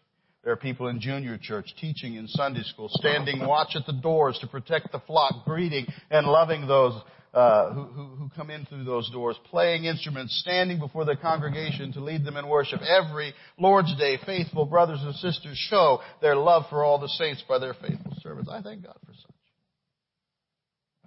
there 0.44 0.52
are 0.52 0.56
people 0.56 0.88
in 0.88 1.00
junior 1.00 1.38
church 1.40 1.72
teaching 1.80 2.14
in 2.14 2.26
Sunday 2.26 2.62
school, 2.62 2.88
standing 2.90 3.46
watch 3.46 3.76
at 3.76 3.86
the 3.86 3.92
doors 3.92 4.38
to 4.40 4.46
protect 4.48 4.90
the 4.90 4.98
flock, 5.00 5.44
greeting 5.44 5.86
and 6.10 6.26
loving 6.26 6.66
those 6.66 7.00
uh, 7.32 7.72
who, 7.72 7.84
who, 7.84 8.04
who 8.16 8.30
come 8.36 8.50
in 8.50 8.66
through 8.66 8.84
those 8.84 9.08
doors, 9.10 9.36
playing 9.50 9.84
instruments, 9.84 10.38
standing 10.40 10.78
before 10.78 11.04
the 11.04 11.16
congregation 11.16 11.92
to 11.92 12.00
lead 12.00 12.24
them 12.24 12.36
in 12.36 12.46
worship. 12.46 12.80
Every 12.82 13.32
Lord's 13.58 13.96
Day, 13.96 14.18
faithful 14.26 14.66
brothers 14.66 14.98
and 15.02 15.14
sisters 15.14 15.56
show 15.70 16.00
their 16.20 16.36
love 16.36 16.64
for 16.68 16.84
all 16.84 16.98
the 16.98 17.08
saints 17.08 17.42
by 17.48 17.58
their 17.58 17.72
faithful 17.74 18.14
service. 18.20 18.48
I 18.50 18.60
thank 18.60 18.84
God 18.84 18.96
for 19.06 19.12
such. 19.14 19.30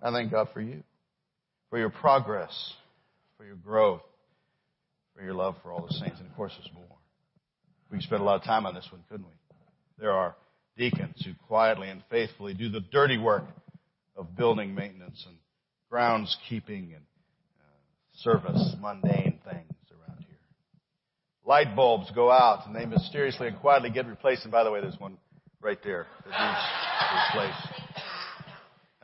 I 0.01 0.11
thank 0.11 0.31
God 0.31 0.47
for 0.53 0.61
you, 0.61 0.81
for 1.69 1.77
your 1.77 1.89
progress, 1.89 2.73
for 3.37 3.45
your 3.45 3.57
growth, 3.57 4.01
for 5.15 5.23
your 5.23 5.33
love 5.33 5.55
for 5.61 5.71
all 5.71 5.85
the 5.85 5.93
saints, 5.93 6.19
and 6.19 6.29
of 6.29 6.35
course 6.35 6.53
there's 6.57 6.73
more. 6.73 6.85
We 7.91 7.97
could 7.97 8.03
spend 8.03 8.21
a 8.21 8.25
lot 8.25 8.35
of 8.35 8.43
time 8.43 8.65
on 8.65 8.73
this 8.73 8.87
one, 8.91 9.03
couldn't 9.09 9.25
we? 9.25 9.33
There 9.99 10.11
are 10.11 10.35
deacons 10.77 11.23
who 11.23 11.31
quietly 11.47 11.89
and 11.89 12.01
faithfully 12.09 12.53
do 12.53 12.69
the 12.69 12.81
dirty 12.81 13.17
work 13.17 13.45
of 14.17 14.35
building 14.35 14.75
maintenance 14.75 15.25
and 15.27 15.37
groundskeeping 15.91 16.95
and 16.95 17.03
uh, 17.59 18.17
service, 18.17 18.75
mundane 18.81 19.39
things 19.45 19.73
around 19.91 20.19
here. 20.19 20.37
Light 21.45 21.75
bulbs 21.75 22.11
go 22.11 22.31
out 22.31 22.65
and 22.65 22.75
they 22.75 22.85
mysteriously 22.85 23.47
and 23.47 23.59
quietly 23.59 23.89
get 23.89 24.07
replaced. 24.07 24.43
And 24.43 24.51
by 24.51 24.63
the 24.63 24.71
way, 24.71 24.81
there's 24.81 24.99
one 24.99 25.17
right 25.61 25.79
there 25.83 26.07
that 26.25 26.31
needs 26.31 27.45
replaced. 27.45 27.81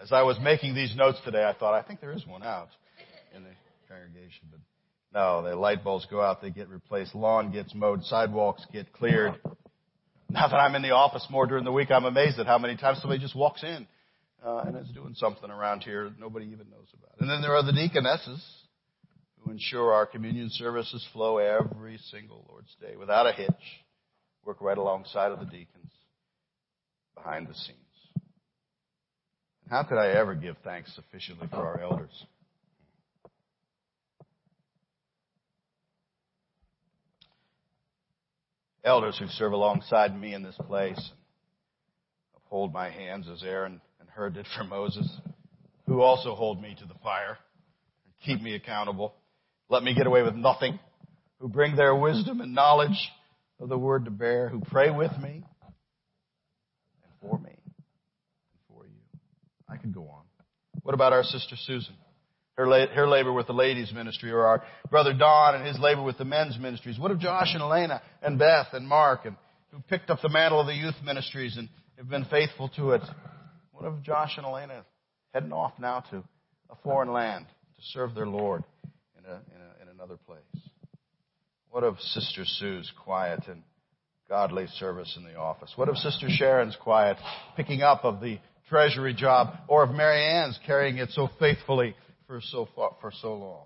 As 0.01 0.11
I 0.11 0.23
was 0.23 0.39
making 0.41 0.73
these 0.73 0.95
notes 0.95 1.19
today, 1.23 1.43
I 1.43 1.53
thought, 1.53 1.73
I 1.73 1.83
think 1.83 2.01
there 2.01 2.11
is 2.11 2.25
one 2.25 2.43
out 2.43 2.69
in 3.35 3.43
the 3.43 3.49
congregation, 3.87 4.47
but 4.49 4.59
no, 5.13 5.43
the 5.43 5.55
light 5.55 5.83
bulbs 5.83 6.07
go 6.09 6.21
out, 6.21 6.41
they 6.41 6.49
get 6.49 6.69
replaced, 6.69 7.13
lawn 7.15 7.51
gets 7.51 7.75
mowed, 7.75 8.03
sidewalks 8.03 8.65
get 8.71 8.93
cleared. 8.93 9.33
Now 10.29 10.47
that 10.47 10.55
I'm 10.55 10.75
in 10.75 10.81
the 10.81 10.91
office 10.91 11.27
more 11.29 11.45
during 11.45 11.65
the 11.65 11.71
week, 11.71 11.91
I'm 11.91 12.05
amazed 12.05 12.39
at 12.39 12.45
how 12.45 12.57
many 12.57 12.77
times 12.77 12.99
somebody 13.01 13.21
just 13.21 13.35
walks 13.35 13.63
in 13.63 13.85
uh, 14.45 14.63
and 14.65 14.77
is 14.77 14.87
doing 14.93 15.13
something 15.15 15.49
around 15.49 15.81
here 15.81 16.09
nobody 16.17 16.45
even 16.45 16.69
knows 16.69 16.87
about. 16.93 17.19
And 17.19 17.29
then 17.29 17.41
there 17.41 17.55
are 17.55 17.63
the 17.63 17.73
deaconesses 17.73 18.41
who 19.39 19.51
ensure 19.51 19.91
our 19.91 20.05
communion 20.05 20.49
services 20.51 21.05
flow 21.11 21.37
every 21.37 21.99
single 22.09 22.45
Lord's 22.49 22.73
Day 22.79 22.95
without 22.95 23.27
a 23.27 23.33
hitch, 23.33 23.49
work 24.45 24.61
right 24.61 24.77
alongside 24.77 25.31
of 25.31 25.39
the 25.39 25.45
deacons 25.45 25.91
behind 27.15 27.47
the 27.47 27.53
scenes. 27.53 27.77
How 29.69 29.83
could 29.83 29.97
I 29.97 30.11
ever 30.11 30.35
give 30.35 30.57
thanks 30.63 30.93
sufficiently 30.95 31.47
for 31.47 31.57
our 31.57 31.81
elders? 31.81 32.25
Elders 38.83 39.17
who 39.17 39.27
serve 39.27 39.53
alongside 39.53 40.19
me 40.19 40.33
in 40.33 40.43
this 40.43 40.57
place, 40.67 41.11
hold 42.43 42.73
my 42.73 42.89
hands 42.89 43.27
as 43.31 43.43
Aaron 43.43 43.81
and 43.99 44.09
Hur 44.09 44.29
did 44.29 44.45
for 44.57 44.63
Moses, 44.63 45.09
who 45.87 46.01
also 46.01 46.35
hold 46.35 46.61
me 46.61 46.75
to 46.79 46.85
the 46.85 46.99
fire 47.03 47.37
and 48.05 48.13
keep 48.25 48.41
me 48.41 48.55
accountable, 48.55 49.15
let 49.69 49.83
me 49.83 49.93
get 49.95 50.07
away 50.07 50.21
with 50.21 50.35
nothing, 50.35 50.79
who 51.39 51.47
bring 51.47 51.75
their 51.75 51.95
wisdom 51.95 52.41
and 52.41 52.53
knowledge 52.53 53.09
of 53.59 53.69
the 53.69 53.77
word 53.77 54.05
to 54.05 54.11
bear, 54.11 54.49
who 54.49 54.59
pray 54.59 54.89
with 54.91 55.11
me 55.21 55.43
and 57.03 57.13
for 57.21 57.39
me 57.39 57.51
and 57.51 58.59
for 58.67 58.85
you. 58.85 59.19
I 59.69 59.77
could 59.77 59.93
go 59.93 60.03
on. 60.09 60.23
What 60.83 60.93
about 60.93 61.13
our 61.13 61.23
sister 61.23 61.55
Susan? 61.55 61.95
Her, 62.61 62.67
la- 62.67 62.93
her 62.93 63.07
labor 63.07 63.33
with 63.33 63.47
the 63.47 63.53
ladies 63.53 63.91
ministry 63.93 64.31
or 64.31 64.45
our 64.45 64.63
brother 64.89 65.13
Don 65.13 65.55
and 65.55 65.65
his 65.65 65.79
labor 65.79 66.03
with 66.03 66.17
the 66.17 66.25
men's 66.25 66.57
ministries? 66.59 66.99
What 66.99 67.11
of 67.11 67.19
Josh 67.19 67.49
and 67.53 67.61
Elena 67.61 68.01
and 68.21 68.37
Beth 68.37 68.67
and 68.73 68.87
Mark 68.87 69.25
and 69.25 69.35
who 69.71 69.79
picked 69.89 70.09
up 70.09 70.19
the 70.21 70.29
mantle 70.29 70.59
of 70.59 70.67
the 70.67 70.75
youth 70.75 70.95
ministries 71.03 71.57
and 71.57 71.69
have 71.97 72.09
been 72.09 72.25
faithful 72.25 72.69
to 72.75 72.91
it? 72.91 73.01
What 73.71 73.85
of 73.85 74.03
Josh 74.03 74.33
and 74.37 74.45
Elena 74.45 74.85
heading 75.33 75.51
off 75.51 75.73
now 75.79 76.01
to 76.11 76.23
a 76.69 76.75
foreign 76.83 77.11
land 77.11 77.45
to 77.47 77.81
serve 77.93 78.13
their 78.13 78.27
Lord 78.27 78.63
in, 79.17 79.25
a, 79.25 79.33
in, 79.33 79.61
a, 79.61 79.83
in 79.83 79.87
another 79.89 80.17
place? 80.17 80.39
What 81.69 81.83
of 81.83 81.99
Sister 81.99 82.43
Sue's 82.45 82.91
quiet 83.03 83.47
and 83.47 83.63
godly 84.29 84.67
service 84.77 85.17
in 85.17 85.23
the 85.23 85.35
office? 85.35 85.71
What 85.75 85.89
of 85.89 85.97
Sister 85.97 86.27
Sharon's 86.29 86.75
quiet 86.75 87.17
picking 87.55 87.81
up 87.81 88.05
of 88.05 88.21
the 88.21 88.39
treasury 88.69 89.13
job 89.13 89.55
or 89.67 89.83
of 89.83 89.91
Mary 89.91 90.23
Ann's 90.23 90.59
carrying 90.65 90.97
it 90.97 91.09
so 91.09 91.29
faithfully 91.39 91.95
for 92.31 92.39
so 92.39 92.65
far, 92.73 92.95
for 93.01 93.11
so 93.21 93.33
long? 93.33 93.65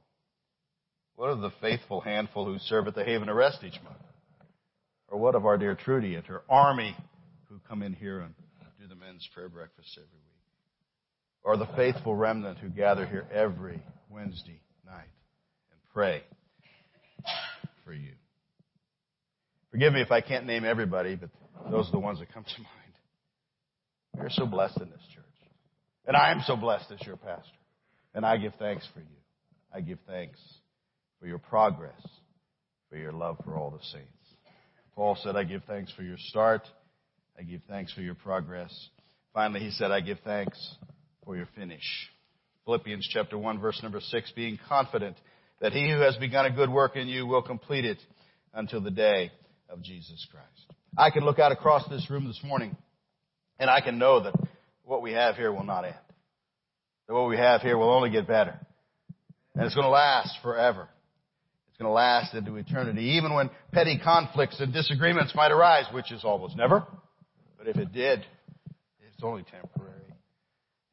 What 1.15 1.29
of 1.29 1.41
the 1.41 1.51
faithful 1.61 2.01
handful 2.01 2.45
who 2.45 2.57
serve 2.57 2.87
at 2.87 2.95
the 2.95 3.03
Haven 3.03 3.29
of 3.29 3.35
Rest 3.35 3.59
each 3.63 3.79
month? 3.83 4.01
Or 5.07 5.19
what 5.19 5.35
of 5.35 5.45
our 5.45 5.55
dear 5.55 5.75
Trudy 5.75 6.15
and 6.15 6.25
her 6.25 6.41
army 6.49 6.95
who 7.47 7.59
come 7.69 7.83
in 7.83 7.93
here 7.93 8.21
and 8.21 8.33
do 8.81 8.87
the 8.87 8.95
men's 8.95 9.29
prayer 9.35 9.49
breakfast 9.49 9.89
every 9.95 10.07
week? 10.07 10.23
Or 11.43 11.57
the 11.57 11.67
faithful 11.75 12.15
remnant 12.15 12.57
who 12.57 12.69
gather 12.69 13.05
here 13.05 13.27
every 13.31 13.83
Wednesday 14.09 14.59
night 14.83 15.13
and 15.71 15.79
pray 15.93 16.23
for 17.85 17.93
you. 17.93 18.13
Forgive 19.69 19.93
me 19.93 20.01
if 20.01 20.11
I 20.11 20.21
can't 20.21 20.47
name 20.47 20.65
everybody, 20.65 21.15
but 21.15 21.29
those 21.69 21.87
are 21.89 21.91
the 21.91 21.99
ones 21.99 22.17
that 22.17 22.33
come 22.33 22.43
to 22.43 22.61
mind. 22.61 24.25
Are 24.25 24.29
so 24.31 24.47
blessed 24.47 24.81
in 24.81 24.89
this 24.89 25.05
church. 25.13 25.23
And 26.07 26.17
I 26.17 26.31
am 26.31 26.41
so 26.47 26.55
blessed 26.55 26.91
as 26.91 27.05
your 27.05 27.17
pastor. 27.17 27.51
And 28.15 28.25
I 28.25 28.37
give 28.37 28.53
thanks 28.57 28.87
for 28.93 29.01
you. 29.01 29.05
I 29.73 29.81
give 29.81 29.99
thanks 30.07 30.39
for 31.19 31.27
your 31.27 31.37
progress, 31.37 32.01
for 32.89 32.95
your 32.95 33.11
love 33.11 33.37
for 33.43 33.57
all 33.57 33.69
the 33.69 33.83
saints. 33.91 34.07
Paul 34.95 35.17
said, 35.21 35.35
I 35.35 35.43
give 35.43 35.63
thanks 35.67 35.91
for 35.91 36.01
your 36.01 36.17
start. 36.17 36.61
I 37.37 37.43
give 37.43 37.59
thanks 37.67 37.91
for 37.93 37.99
your 37.99 38.15
progress. 38.15 38.73
Finally, 39.33 39.59
he 39.59 39.71
said, 39.71 39.91
I 39.91 39.99
give 39.99 40.19
thanks 40.23 40.57
for 41.25 41.35
your 41.35 41.47
finish. 41.55 41.83
Philippians 42.63 43.07
chapter 43.11 43.37
1 43.37 43.59
verse 43.59 43.79
number 43.83 43.99
6, 43.99 44.31
being 44.33 44.57
confident 44.69 45.17
that 45.59 45.73
he 45.73 45.91
who 45.91 45.99
has 45.99 46.15
begun 46.15 46.45
a 46.45 46.51
good 46.51 46.69
work 46.69 46.95
in 46.95 47.09
you 47.09 47.27
will 47.27 47.41
complete 47.41 47.83
it 47.83 47.97
until 48.53 48.79
the 48.79 48.91
day 48.91 49.31
of 49.69 49.83
Jesus 49.83 50.25
Christ. 50.31 50.79
I 50.97 51.09
can 51.09 51.25
look 51.25 51.37
out 51.37 51.51
across 51.51 51.87
this 51.89 52.09
room 52.09 52.25
this 52.27 52.39
morning 52.45 52.77
and 53.59 53.69
I 53.69 53.81
can 53.81 53.99
know 53.99 54.23
that 54.23 54.33
what 54.83 55.01
we 55.01 55.11
have 55.11 55.35
here 55.35 55.51
will 55.51 55.65
not 55.65 55.83
end. 55.83 55.95
That 57.07 57.13
what 57.13 57.29
we 57.29 57.37
have 57.37 57.61
here 57.61 57.77
will 57.77 57.89
only 57.89 58.09
get 58.09 58.27
better. 58.27 58.59
And 59.53 59.65
it's 59.65 59.75
going 59.75 59.85
to 59.85 59.89
last 59.89 60.37
forever. 60.41 60.89
It's 61.69 61.77
going 61.77 61.89
to 61.89 61.93
last 61.93 62.33
into 62.33 62.55
eternity, 62.55 63.17
even 63.17 63.33
when 63.33 63.49
petty 63.71 63.99
conflicts 64.01 64.59
and 64.59 64.73
disagreements 64.73 65.33
might 65.35 65.51
arise, 65.51 65.85
which 65.93 66.11
is 66.11 66.23
almost 66.23 66.55
never. 66.55 66.85
But 67.57 67.67
if 67.67 67.77
it 67.77 67.91
did, 67.91 68.25
it's 69.13 69.23
only 69.23 69.43
temporary. 69.43 69.91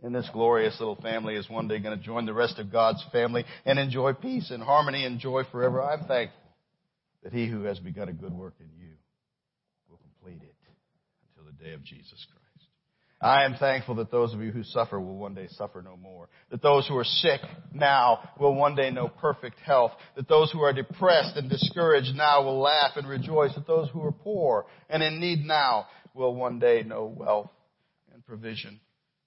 And 0.03 0.13
this 0.13 0.29
glorious 0.33 0.79
little 0.81 0.97
family 0.97 1.37
is 1.37 1.49
one 1.49 1.69
day 1.69 1.79
going 1.79 1.97
to 1.97 2.05
join 2.05 2.27
the 2.27 2.35
rest 2.35 2.59
of 2.59 2.73
God's 2.73 3.05
family 3.13 3.45
and 3.65 3.79
enjoy 3.79 4.13
peace 4.15 4.51
and 4.51 4.63
harmony 4.63 5.05
and 5.05 5.21
joy 5.21 5.45
forever. 5.53 5.81
I'm 5.81 6.05
thankful 6.07 6.41
that 7.23 7.33
he 7.33 7.47
who 7.49 7.63
has 7.63 7.79
begun 7.79 8.09
a 8.09 8.13
good 8.13 8.33
work 8.33 8.55
in 8.59 8.67
you 8.77 8.95
will 9.89 9.99
complete 9.99 10.43
it 10.43 10.57
until 11.29 11.53
the 11.53 11.65
day 11.65 11.73
of 11.75 11.85
Jesus 11.85 12.27
Christ. 12.29 12.42
I 13.23 13.45
am 13.45 13.55
thankful 13.55 13.95
that 13.97 14.11
those 14.11 14.35
of 14.35 14.41
you 14.41 14.51
who 14.51 14.65
suffer 14.65 15.01
will 15.01 15.17
one 15.17 15.35
day 15.35 15.47
suffer 15.51 15.81
no 15.81 15.97
more. 15.97 16.29
That 16.51 16.61
those 16.61 16.89
who 16.89 16.97
are 16.97 17.05
sick 17.05 17.41
now 17.73 18.29
will 18.41 18.55
one 18.55 18.75
day 18.75 18.91
know 18.91 19.07
perfect 19.07 19.61
health. 19.61 19.93
That 20.17 20.29
those 20.29 20.51
who 20.51 20.61
are 20.63 20.73
depressed 20.73 21.37
and 21.37 21.49
discouraged 21.49 22.17
now 22.17 22.43
will 22.43 22.61
laugh 22.61 22.97
and 22.97 23.09
rejoice. 23.09 23.55
That 23.55 23.69
those 23.69 23.89
who 23.91 24.03
are 24.03 24.11
poor 24.11 24.67
and 24.91 25.05
in 25.05 25.21
need 25.21 25.45
now 25.45 25.87
will 26.15 26.35
one 26.35 26.59
day 26.59 26.83
know 26.83 27.05
wealth 27.05 27.51
and 28.13 28.27
provision. 28.27 28.81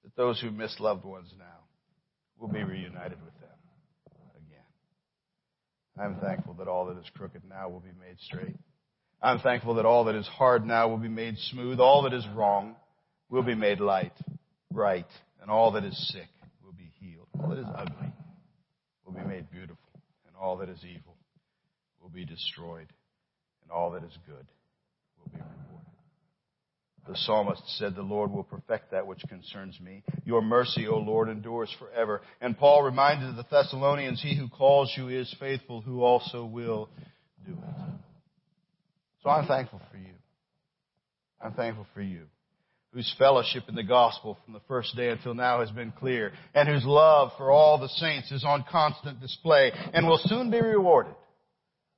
That 0.04 0.14
those 0.18 0.42
who 0.42 0.52
miss 0.52 0.78
loved 0.82 1.06
ones 1.06 1.34
now 1.40 1.46
will 2.38 2.50
be 2.50 2.64
reunited 2.64 3.18
with 3.24 3.34
them 3.40 3.50
again. 4.36 6.06
I'm 6.06 6.20
thankful 6.20 6.56
that 6.56 6.68
all 6.68 6.88
that 6.88 6.98
is 6.98 7.10
crooked 7.16 7.44
now 7.48 7.70
will 7.70 7.80
be 7.80 7.94
made 7.98 8.20
straight. 8.20 8.58
I'm 9.22 9.40
thankful 9.40 9.76
that 9.76 9.86
all 9.86 10.04
that 10.04 10.16
is 10.16 10.28
hard 10.28 10.66
now 10.66 10.90
will 10.90 10.98
be 10.98 11.08
made 11.08 11.38
smooth. 11.38 11.80
All 11.80 12.02
that 12.04 12.14
is 12.14 12.28
wrong 12.36 12.76
will 13.30 13.44
be 13.44 13.56
made 13.56 13.80
light, 13.80 14.14
right, 14.72 15.08
and 15.42 15.50
all 15.50 15.72
that 15.72 15.84
is 15.84 16.12
sick 16.12 16.28
will 16.64 16.74
be 16.74 16.92
healed. 17.00 17.28
All 17.40 17.50
that 17.50 17.60
is 17.60 17.68
ugly 17.76 18.14
will 19.06 19.14
be 19.14 19.24
made 19.24 19.50
beautiful, 19.52 19.78
and 20.28 20.36
all 20.40 20.58
that 20.58 20.70
is 20.70 20.80
evil 20.84 21.16
will 22.02 22.10
be 22.10 22.26
destroyed, 22.26 22.88
and 23.64 23.72
all 23.72 23.92
that 23.92 24.04
is 24.04 24.18
good 24.28 24.46
will 25.18 25.32
be 25.32 25.38
rewarded. 25.38 25.86
The 27.08 27.16
psalmist 27.18 27.62
said, 27.78 27.96
The 27.96 28.02
Lord 28.02 28.32
will 28.32 28.44
perfect 28.44 28.92
that 28.92 29.06
which 29.06 29.22
concerns 29.28 29.80
me. 29.80 30.04
Your 30.26 30.42
mercy, 30.42 30.88
O 30.88 30.98
Lord, 30.98 31.30
endures 31.30 31.74
forever. 31.78 32.22
And 32.42 32.58
Paul 32.58 32.84
reminded 32.84 33.36
the 33.36 33.46
Thessalonians, 33.50 34.22
He 34.22 34.36
who 34.36 34.50
calls 34.50 34.92
you 34.98 35.10
is 35.10 35.34
faithful, 35.40 35.82
who 35.82 36.02
also 36.02 36.46
will 36.46 36.90
do 37.46 37.54
it. 37.54 37.86
So 39.22 39.30
I'm 39.30 39.48
thankful 39.48 39.82
for 39.92 39.98
you. 39.98 40.14
I'm 41.42 41.54
thankful 41.54 41.86
for 41.94 42.02
you 42.02 42.22
whose 42.96 43.14
fellowship 43.20 43.64
in 43.68 43.76
the 43.76 43.84
gospel 43.84 44.38
from 44.46 44.54
the 44.54 44.62
first 44.70 44.96
day 44.96 45.10
until 45.10 45.34
now 45.34 45.60
has 45.60 45.70
been 45.70 45.92
clear, 45.92 46.32
and 46.54 46.70
whose 46.70 46.86
love 46.86 47.30
for 47.38 47.52
all 47.52 47.78
the 47.78 47.90
saints 47.90 48.32
is 48.32 48.46
on 48.46 48.64
constant 48.72 49.20
display 49.20 49.70
and 49.94 50.08
will 50.08 50.20
soon 50.24 50.50
be 50.50 50.62
rewarded 50.62 51.14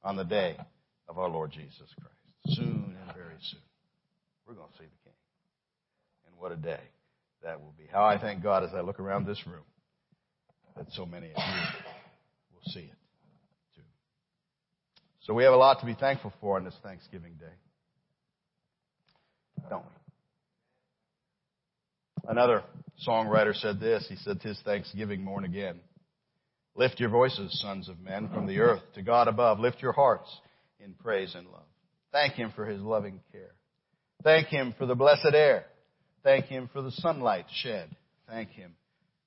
on 0.03 0.15
the 0.15 0.23
day 0.23 0.57
of 1.07 1.19
our 1.19 1.29
Lord 1.29 1.51
Jesus 1.51 1.87
Christ. 2.01 2.57
Soon 2.57 2.97
and 2.99 3.15
very 3.15 3.35
soon. 3.41 3.61
We're 4.47 4.55
going 4.55 4.69
to 4.69 4.77
see 4.79 4.85
the 4.85 5.03
King. 5.03 5.13
And 6.25 6.35
what 6.39 6.51
a 6.51 6.55
day 6.55 6.81
that 7.43 7.61
will 7.61 7.75
be. 7.77 7.83
How 7.91 8.03
I 8.03 8.17
thank 8.19 8.41
God 8.41 8.63
as 8.63 8.71
I 8.73 8.81
look 8.81 8.99
around 8.99 9.27
this 9.27 9.45
room 9.45 9.65
that 10.75 10.87
so 10.93 11.05
many 11.05 11.27
of 11.27 11.37
you 11.37 11.61
will 12.55 12.73
see 12.73 12.79
it 12.79 12.97
too. 13.75 13.83
So 15.21 15.35
we 15.35 15.43
have 15.43 15.53
a 15.53 15.57
lot 15.57 15.79
to 15.81 15.85
be 15.85 15.93
thankful 15.93 16.33
for 16.41 16.57
on 16.57 16.65
this 16.65 16.75
Thanksgiving 16.81 17.33
Day. 17.39 17.53
Don't 19.69 19.83
we? 19.83 20.06
Another 22.27 22.63
songwriter 23.07 23.55
said 23.55 23.79
this. 23.79 24.05
He 24.09 24.15
said, 24.17 24.41
Tis 24.41 24.59
Thanksgiving 24.65 25.23
morn 25.23 25.45
again. 25.45 25.79
Lift 26.75 26.99
your 26.99 27.09
voices, 27.09 27.59
sons 27.61 27.89
of 27.89 27.99
men, 27.99 28.29
from 28.33 28.45
the 28.45 28.59
earth 28.59 28.81
to 28.95 29.01
God 29.01 29.27
above. 29.27 29.59
Lift 29.59 29.81
your 29.81 29.93
hearts 29.93 30.29
in 30.79 30.93
praise 30.93 31.33
and 31.35 31.47
love. 31.47 31.63
Thank 32.11 32.33
Him 32.33 32.51
for 32.55 32.65
His 32.65 32.81
loving 32.81 33.19
care. 33.31 33.55
Thank 34.23 34.47
Him 34.47 34.75
for 34.77 34.85
the 34.85 34.95
blessed 34.95 35.33
air. 35.33 35.65
Thank 36.23 36.45
Him 36.45 36.69
for 36.71 36.81
the 36.81 36.91
sunlight 36.91 37.45
shed. 37.63 37.89
Thank 38.29 38.49
Him 38.49 38.75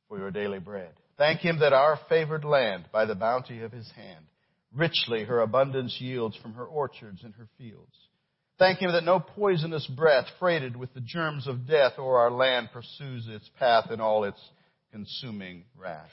for 0.09 0.19
your 0.19 0.31
daily 0.31 0.59
bread. 0.59 0.91
Thank 1.17 1.41
Him 1.41 1.61
that 1.61 1.73
our 1.73 1.99
favored 2.09 2.45
land, 2.45 2.85
by 2.93 3.05
the 3.05 3.15
bounty 3.15 3.63
of 3.63 3.73
His 3.73 3.91
hand, 3.97 4.25
richly 4.75 5.25
her 5.25 5.41
abundance 5.41 5.97
yields 6.01 6.37
from 6.37 6.55
her 6.55 6.65
orchards 6.65 7.25
and 7.25 7.35
her 7.35 7.49
fields. 7.59 7.97
Thank 8.61 8.81
Him 8.81 8.93
that 8.93 9.05
no 9.05 9.21
poisonous 9.21 9.87
breath 9.87 10.27
freighted 10.39 10.77
with 10.77 10.93
the 10.93 11.01
germs 11.01 11.47
of 11.47 11.67
death 11.67 11.95
o'er 11.99 12.19
our 12.19 12.31
land 12.31 12.69
pursues 12.75 13.27
its 13.27 13.49
path 13.59 13.91
in 13.91 14.03
all 14.03 14.25
its 14.25 14.39
consuming 14.93 15.65
wrath. 15.79 16.11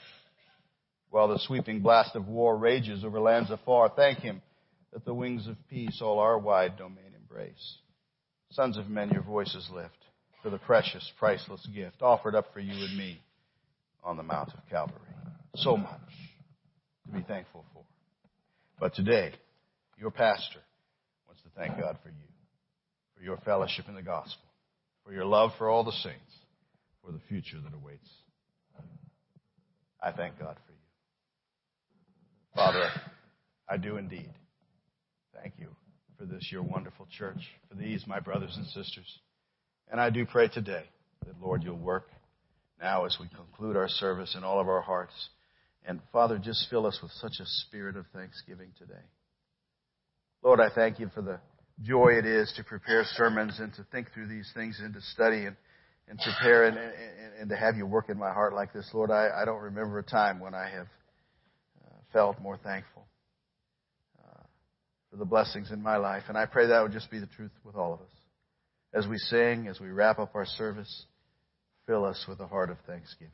While 1.10 1.28
the 1.28 1.40
sweeping 1.40 1.80
blast 1.82 2.16
of 2.16 2.26
war 2.26 2.56
rages 2.56 3.04
over 3.04 3.20
lands 3.20 3.50
afar, 3.50 3.92
thank 3.94 4.20
Him 4.20 4.40
that 4.94 5.04
the 5.04 5.12
wings 5.12 5.46
of 5.46 5.56
peace 5.68 6.00
all 6.00 6.20
our 6.20 6.38
wide 6.38 6.78
domain 6.78 7.12
embrace. 7.14 7.76
Sons 8.52 8.78
of 8.78 8.88
men, 8.88 9.10
your 9.10 9.22
voices 9.22 9.68
lift 9.70 9.98
for 10.42 10.48
the 10.48 10.56
precious, 10.56 11.12
priceless 11.18 11.68
gift 11.74 12.00
offered 12.00 12.34
up 12.34 12.54
for 12.54 12.60
you 12.60 12.72
and 12.72 12.96
me 12.96 13.20
on 14.02 14.16
the 14.16 14.22
Mount 14.22 14.54
of 14.54 14.60
Calvary. 14.70 14.96
So 15.56 15.76
much 15.76 16.00
to 17.04 17.12
be 17.12 17.22
thankful 17.28 17.66
for. 17.74 17.82
But 18.80 18.94
today, 18.94 19.32
your 19.98 20.10
pastor 20.10 20.60
wants 21.26 21.42
to 21.42 21.50
thank 21.54 21.78
God 21.78 21.98
for 22.02 22.08
you 22.08 22.37
for 23.18 23.24
your 23.24 23.38
fellowship 23.38 23.86
in 23.88 23.94
the 23.94 24.02
gospel, 24.02 24.44
for 25.04 25.12
your 25.12 25.24
love 25.24 25.50
for 25.58 25.68
all 25.68 25.82
the 25.82 25.92
saints, 25.92 26.32
for 27.04 27.10
the 27.10 27.20
future 27.28 27.58
that 27.62 27.74
awaits. 27.74 28.08
I 30.00 30.12
thank 30.12 30.38
God 30.38 30.56
for 30.64 30.72
you. 30.72 30.78
Father, 32.54 32.88
I 33.68 33.76
do 33.76 33.96
indeed. 33.96 34.30
Thank 35.34 35.54
you 35.58 35.68
for 36.16 36.24
this, 36.24 36.48
your 36.50 36.62
wonderful 36.62 37.06
church, 37.16 37.40
for 37.68 37.74
these, 37.74 38.06
my 38.06 38.20
brothers 38.20 38.54
and 38.56 38.66
sisters. 38.66 39.18
And 39.90 40.00
I 40.00 40.10
do 40.10 40.24
pray 40.24 40.48
today 40.48 40.84
that, 41.26 41.40
Lord, 41.40 41.64
you'll 41.64 41.76
work 41.76 42.08
now 42.80 43.04
as 43.04 43.16
we 43.20 43.28
conclude 43.28 43.76
our 43.76 43.88
service 43.88 44.34
in 44.36 44.44
all 44.44 44.60
of 44.60 44.68
our 44.68 44.82
hearts. 44.82 45.14
And 45.84 46.00
Father, 46.12 46.38
just 46.38 46.68
fill 46.70 46.86
us 46.86 46.98
with 47.02 47.10
such 47.12 47.40
a 47.40 47.46
spirit 47.46 47.96
of 47.96 48.06
thanksgiving 48.14 48.70
today. 48.78 48.94
Lord, 50.42 50.60
I 50.60 50.68
thank 50.72 51.00
you 51.00 51.10
for 51.14 51.22
the 51.22 51.40
joy 51.82 52.18
it 52.18 52.26
is 52.26 52.52
to 52.56 52.64
prepare 52.64 53.04
sermons 53.04 53.58
and 53.60 53.72
to 53.74 53.84
think 53.92 54.12
through 54.12 54.28
these 54.28 54.50
things 54.54 54.80
and 54.82 54.94
to 54.94 55.00
study 55.00 55.44
and, 55.44 55.56
and 56.08 56.18
prepare 56.18 56.64
and, 56.64 56.76
and, 56.76 57.40
and 57.40 57.50
to 57.50 57.56
have 57.56 57.76
you 57.76 57.86
work 57.86 58.08
in 58.08 58.18
my 58.18 58.32
heart 58.32 58.54
like 58.54 58.72
this. 58.72 58.88
Lord, 58.92 59.10
I, 59.10 59.28
I 59.40 59.44
don't 59.44 59.60
remember 59.60 59.98
a 59.98 60.02
time 60.02 60.40
when 60.40 60.54
I 60.54 60.68
have 60.70 60.86
uh, 61.84 61.94
felt 62.12 62.40
more 62.40 62.56
thankful 62.56 63.06
uh, 64.24 64.42
for 65.10 65.16
the 65.16 65.24
blessings 65.24 65.70
in 65.70 65.82
my 65.82 65.96
life. 65.96 66.24
And 66.28 66.36
I 66.36 66.46
pray 66.46 66.66
that 66.66 66.82
would 66.82 66.92
just 66.92 67.10
be 67.10 67.20
the 67.20 67.26
truth 67.26 67.52
with 67.64 67.76
all 67.76 67.94
of 67.94 68.00
us. 68.00 68.12
As 68.94 69.06
we 69.06 69.18
sing, 69.18 69.68
as 69.68 69.78
we 69.80 69.88
wrap 69.88 70.18
up 70.18 70.34
our 70.34 70.46
service, 70.46 71.04
fill 71.86 72.04
us 72.04 72.24
with 72.28 72.40
a 72.40 72.46
heart 72.46 72.70
of 72.70 72.78
thanksgiving. 72.86 73.32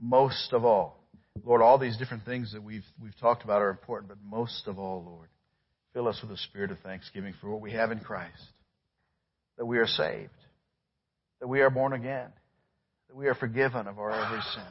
Most 0.00 0.52
of 0.52 0.64
all, 0.64 1.04
Lord, 1.44 1.62
all 1.62 1.78
these 1.78 1.96
different 1.96 2.24
things 2.24 2.52
that 2.52 2.62
we've, 2.62 2.84
we've 3.00 3.16
talked 3.18 3.44
about 3.44 3.62
are 3.62 3.70
important, 3.70 4.08
but 4.08 4.18
most 4.22 4.66
of 4.66 4.78
all, 4.78 5.04
Lord, 5.04 5.28
Fill 5.92 6.08
us 6.08 6.18
with 6.22 6.30
a 6.30 6.36
spirit 6.36 6.70
of 6.70 6.78
thanksgiving 6.80 7.34
for 7.40 7.50
what 7.50 7.60
we 7.60 7.72
have 7.72 7.90
in 7.90 8.00
Christ. 8.00 8.42
That 9.56 9.66
we 9.66 9.78
are 9.78 9.86
saved. 9.86 10.30
That 11.40 11.48
we 11.48 11.60
are 11.60 11.70
born 11.70 11.92
again. 11.92 12.30
That 13.08 13.16
we 13.16 13.26
are 13.26 13.34
forgiven 13.34 13.86
of 13.86 13.98
our 13.98 14.10
every 14.10 14.40
sin. 14.54 14.62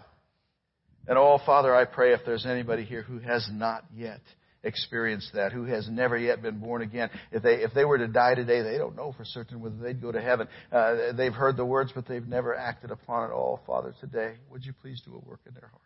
And 1.08 1.17
oh, 1.17 1.39
Father, 1.45 1.73
I 1.73 1.86
pray 1.86 2.13
if 2.13 2.21
there's 2.25 2.45
anybody 2.45 2.84
here 2.84 3.01
who 3.01 3.19
has 3.19 3.47
not 3.51 3.86
yet 3.95 4.21
experienced 4.63 5.32
that, 5.34 5.53
who 5.53 5.63
has 5.65 5.88
never 5.89 6.17
yet 6.17 6.41
been 6.41 6.60
born 6.60 6.82
again. 6.82 7.10
If 7.32 7.43
they, 7.43 7.56
if 7.56 7.73
they 7.73 7.86
were 7.86 7.97
to 7.97 8.08
die 8.08 8.36
today, 8.36 8.62
they 8.62 8.77
don't 8.77 8.95
know 8.95 9.13
for 9.15 9.23
certain 9.23 9.62
whether 9.62 9.77
they'd 9.77 10.01
go 10.01 10.12
to 10.12 10.21
heaven. 10.21 10.47
Uh, 10.71 11.13
they've 11.15 11.34
heard 11.34 11.58
the 11.58 11.65
words, 11.65 11.91
but 11.95 12.08
they've 12.08 12.27
never 12.27 12.56
acted 12.56 12.91
upon 12.91 13.30
it 13.30 13.34
all. 13.34 13.62
Father, 13.65 13.93
today, 14.01 14.36
would 14.51 14.65
you 14.65 14.73
please 14.82 15.01
do 15.06 15.15
a 15.15 15.30
work 15.30 15.39
in 15.47 15.53
their 15.53 15.69
heart? 15.69 15.82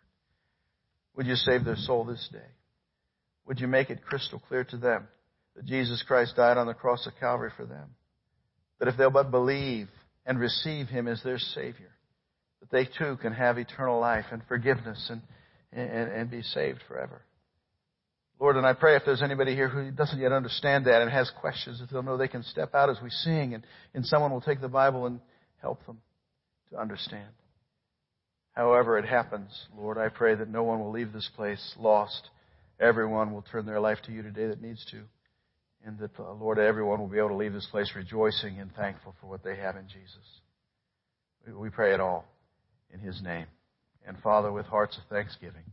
Would 1.16 1.26
you 1.26 1.36
save 1.36 1.64
their 1.64 1.76
soul 1.76 2.04
this 2.04 2.28
day? 2.32 2.38
Would 3.46 3.60
you 3.60 3.68
make 3.68 3.90
it 3.90 4.04
crystal 4.04 4.40
clear 4.48 4.64
to 4.64 4.76
them 4.76 5.06
that 5.56 5.66
Jesus 5.66 6.02
Christ 6.06 6.36
died 6.36 6.56
on 6.56 6.66
the 6.66 6.74
cross 6.74 7.06
of 7.06 7.12
Calvary 7.20 7.50
for 7.56 7.66
them? 7.66 7.90
That 8.78 8.88
if 8.88 8.96
they'll 8.96 9.10
but 9.10 9.30
believe 9.30 9.88
and 10.26 10.38
receive 10.38 10.88
Him 10.88 11.08
as 11.08 11.22
their 11.22 11.38
Savior, 11.38 11.90
that 12.60 12.70
they 12.70 12.84
too 12.84 13.16
can 13.16 13.32
have 13.32 13.58
eternal 13.58 14.00
life 14.00 14.26
and 14.30 14.42
forgiveness 14.48 15.10
and, 15.10 15.22
and, 15.72 16.10
and 16.10 16.30
be 16.30 16.42
saved 16.42 16.80
forever. 16.88 17.22
Lord, 18.42 18.56
and 18.56 18.66
I 18.66 18.72
pray 18.72 18.96
if 18.96 19.04
there's 19.04 19.22
anybody 19.22 19.54
here 19.54 19.68
who 19.68 19.92
doesn't 19.92 20.18
yet 20.18 20.32
understand 20.32 20.86
that 20.86 21.00
and 21.00 21.10
has 21.10 21.30
questions, 21.40 21.78
that 21.78 21.90
they'll 21.90 22.02
know 22.02 22.16
they 22.16 22.26
can 22.26 22.42
step 22.42 22.74
out 22.74 22.90
as 22.90 22.96
we 23.00 23.08
sing 23.08 23.54
and, 23.54 23.64
and 23.94 24.04
someone 24.04 24.32
will 24.32 24.40
take 24.40 24.60
the 24.60 24.68
Bible 24.68 25.06
and 25.06 25.20
help 25.60 25.84
them 25.86 25.98
to 26.70 26.80
understand. 26.80 27.28
However 28.52 28.98
it 28.98 29.06
happens, 29.06 29.50
Lord, 29.76 29.96
I 29.96 30.08
pray 30.08 30.34
that 30.34 30.48
no 30.48 30.64
one 30.64 30.80
will 30.80 30.90
leave 30.90 31.12
this 31.12 31.30
place 31.36 31.74
lost. 31.78 32.30
Everyone 32.80 33.32
will 33.32 33.42
turn 33.42 33.64
their 33.64 33.80
life 33.80 33.98
to 34.06 34.12
you 34.12 34.22
today 34.22 34.48
that 34.48 34.60
needs 34.60 34.84
to. 34.90 35.02
And 35.84 35.98
that, 35.98 36.18
uh, 36.18 36.32
Lord, 36.34 36.58
everyone 36.58 37.00
will 37.00 37.08
be 37.08 37.18
able 37.18 37.30
to 37.30 37.36
leave 37.36 37.52
this 37.52 37.66
place 37.70 37.92
rejoicing 37.96 38.60
and 38.60 38.72
thankful 38.74 39.14
for 39.20 39.26
what 39.26 39.42
they 39.42 39.56
have 39.56 39.76
in 39.76 39.88
Jesus. 39.88 40.40
We, 41.46 41.52
we 41.54 41.70
pray 41.70 41.92
it 41.92 42.00
all 42.00 42.24
in 42.92 43.00
His 43.00 43.20
name. 43.22 43.46
And 44.06 44.16
Father, 44.22 44.52
with 44.52 44.66
hearts 44.66 44.96
of 44.96 45.04
thanksgiving. 45.10 45.64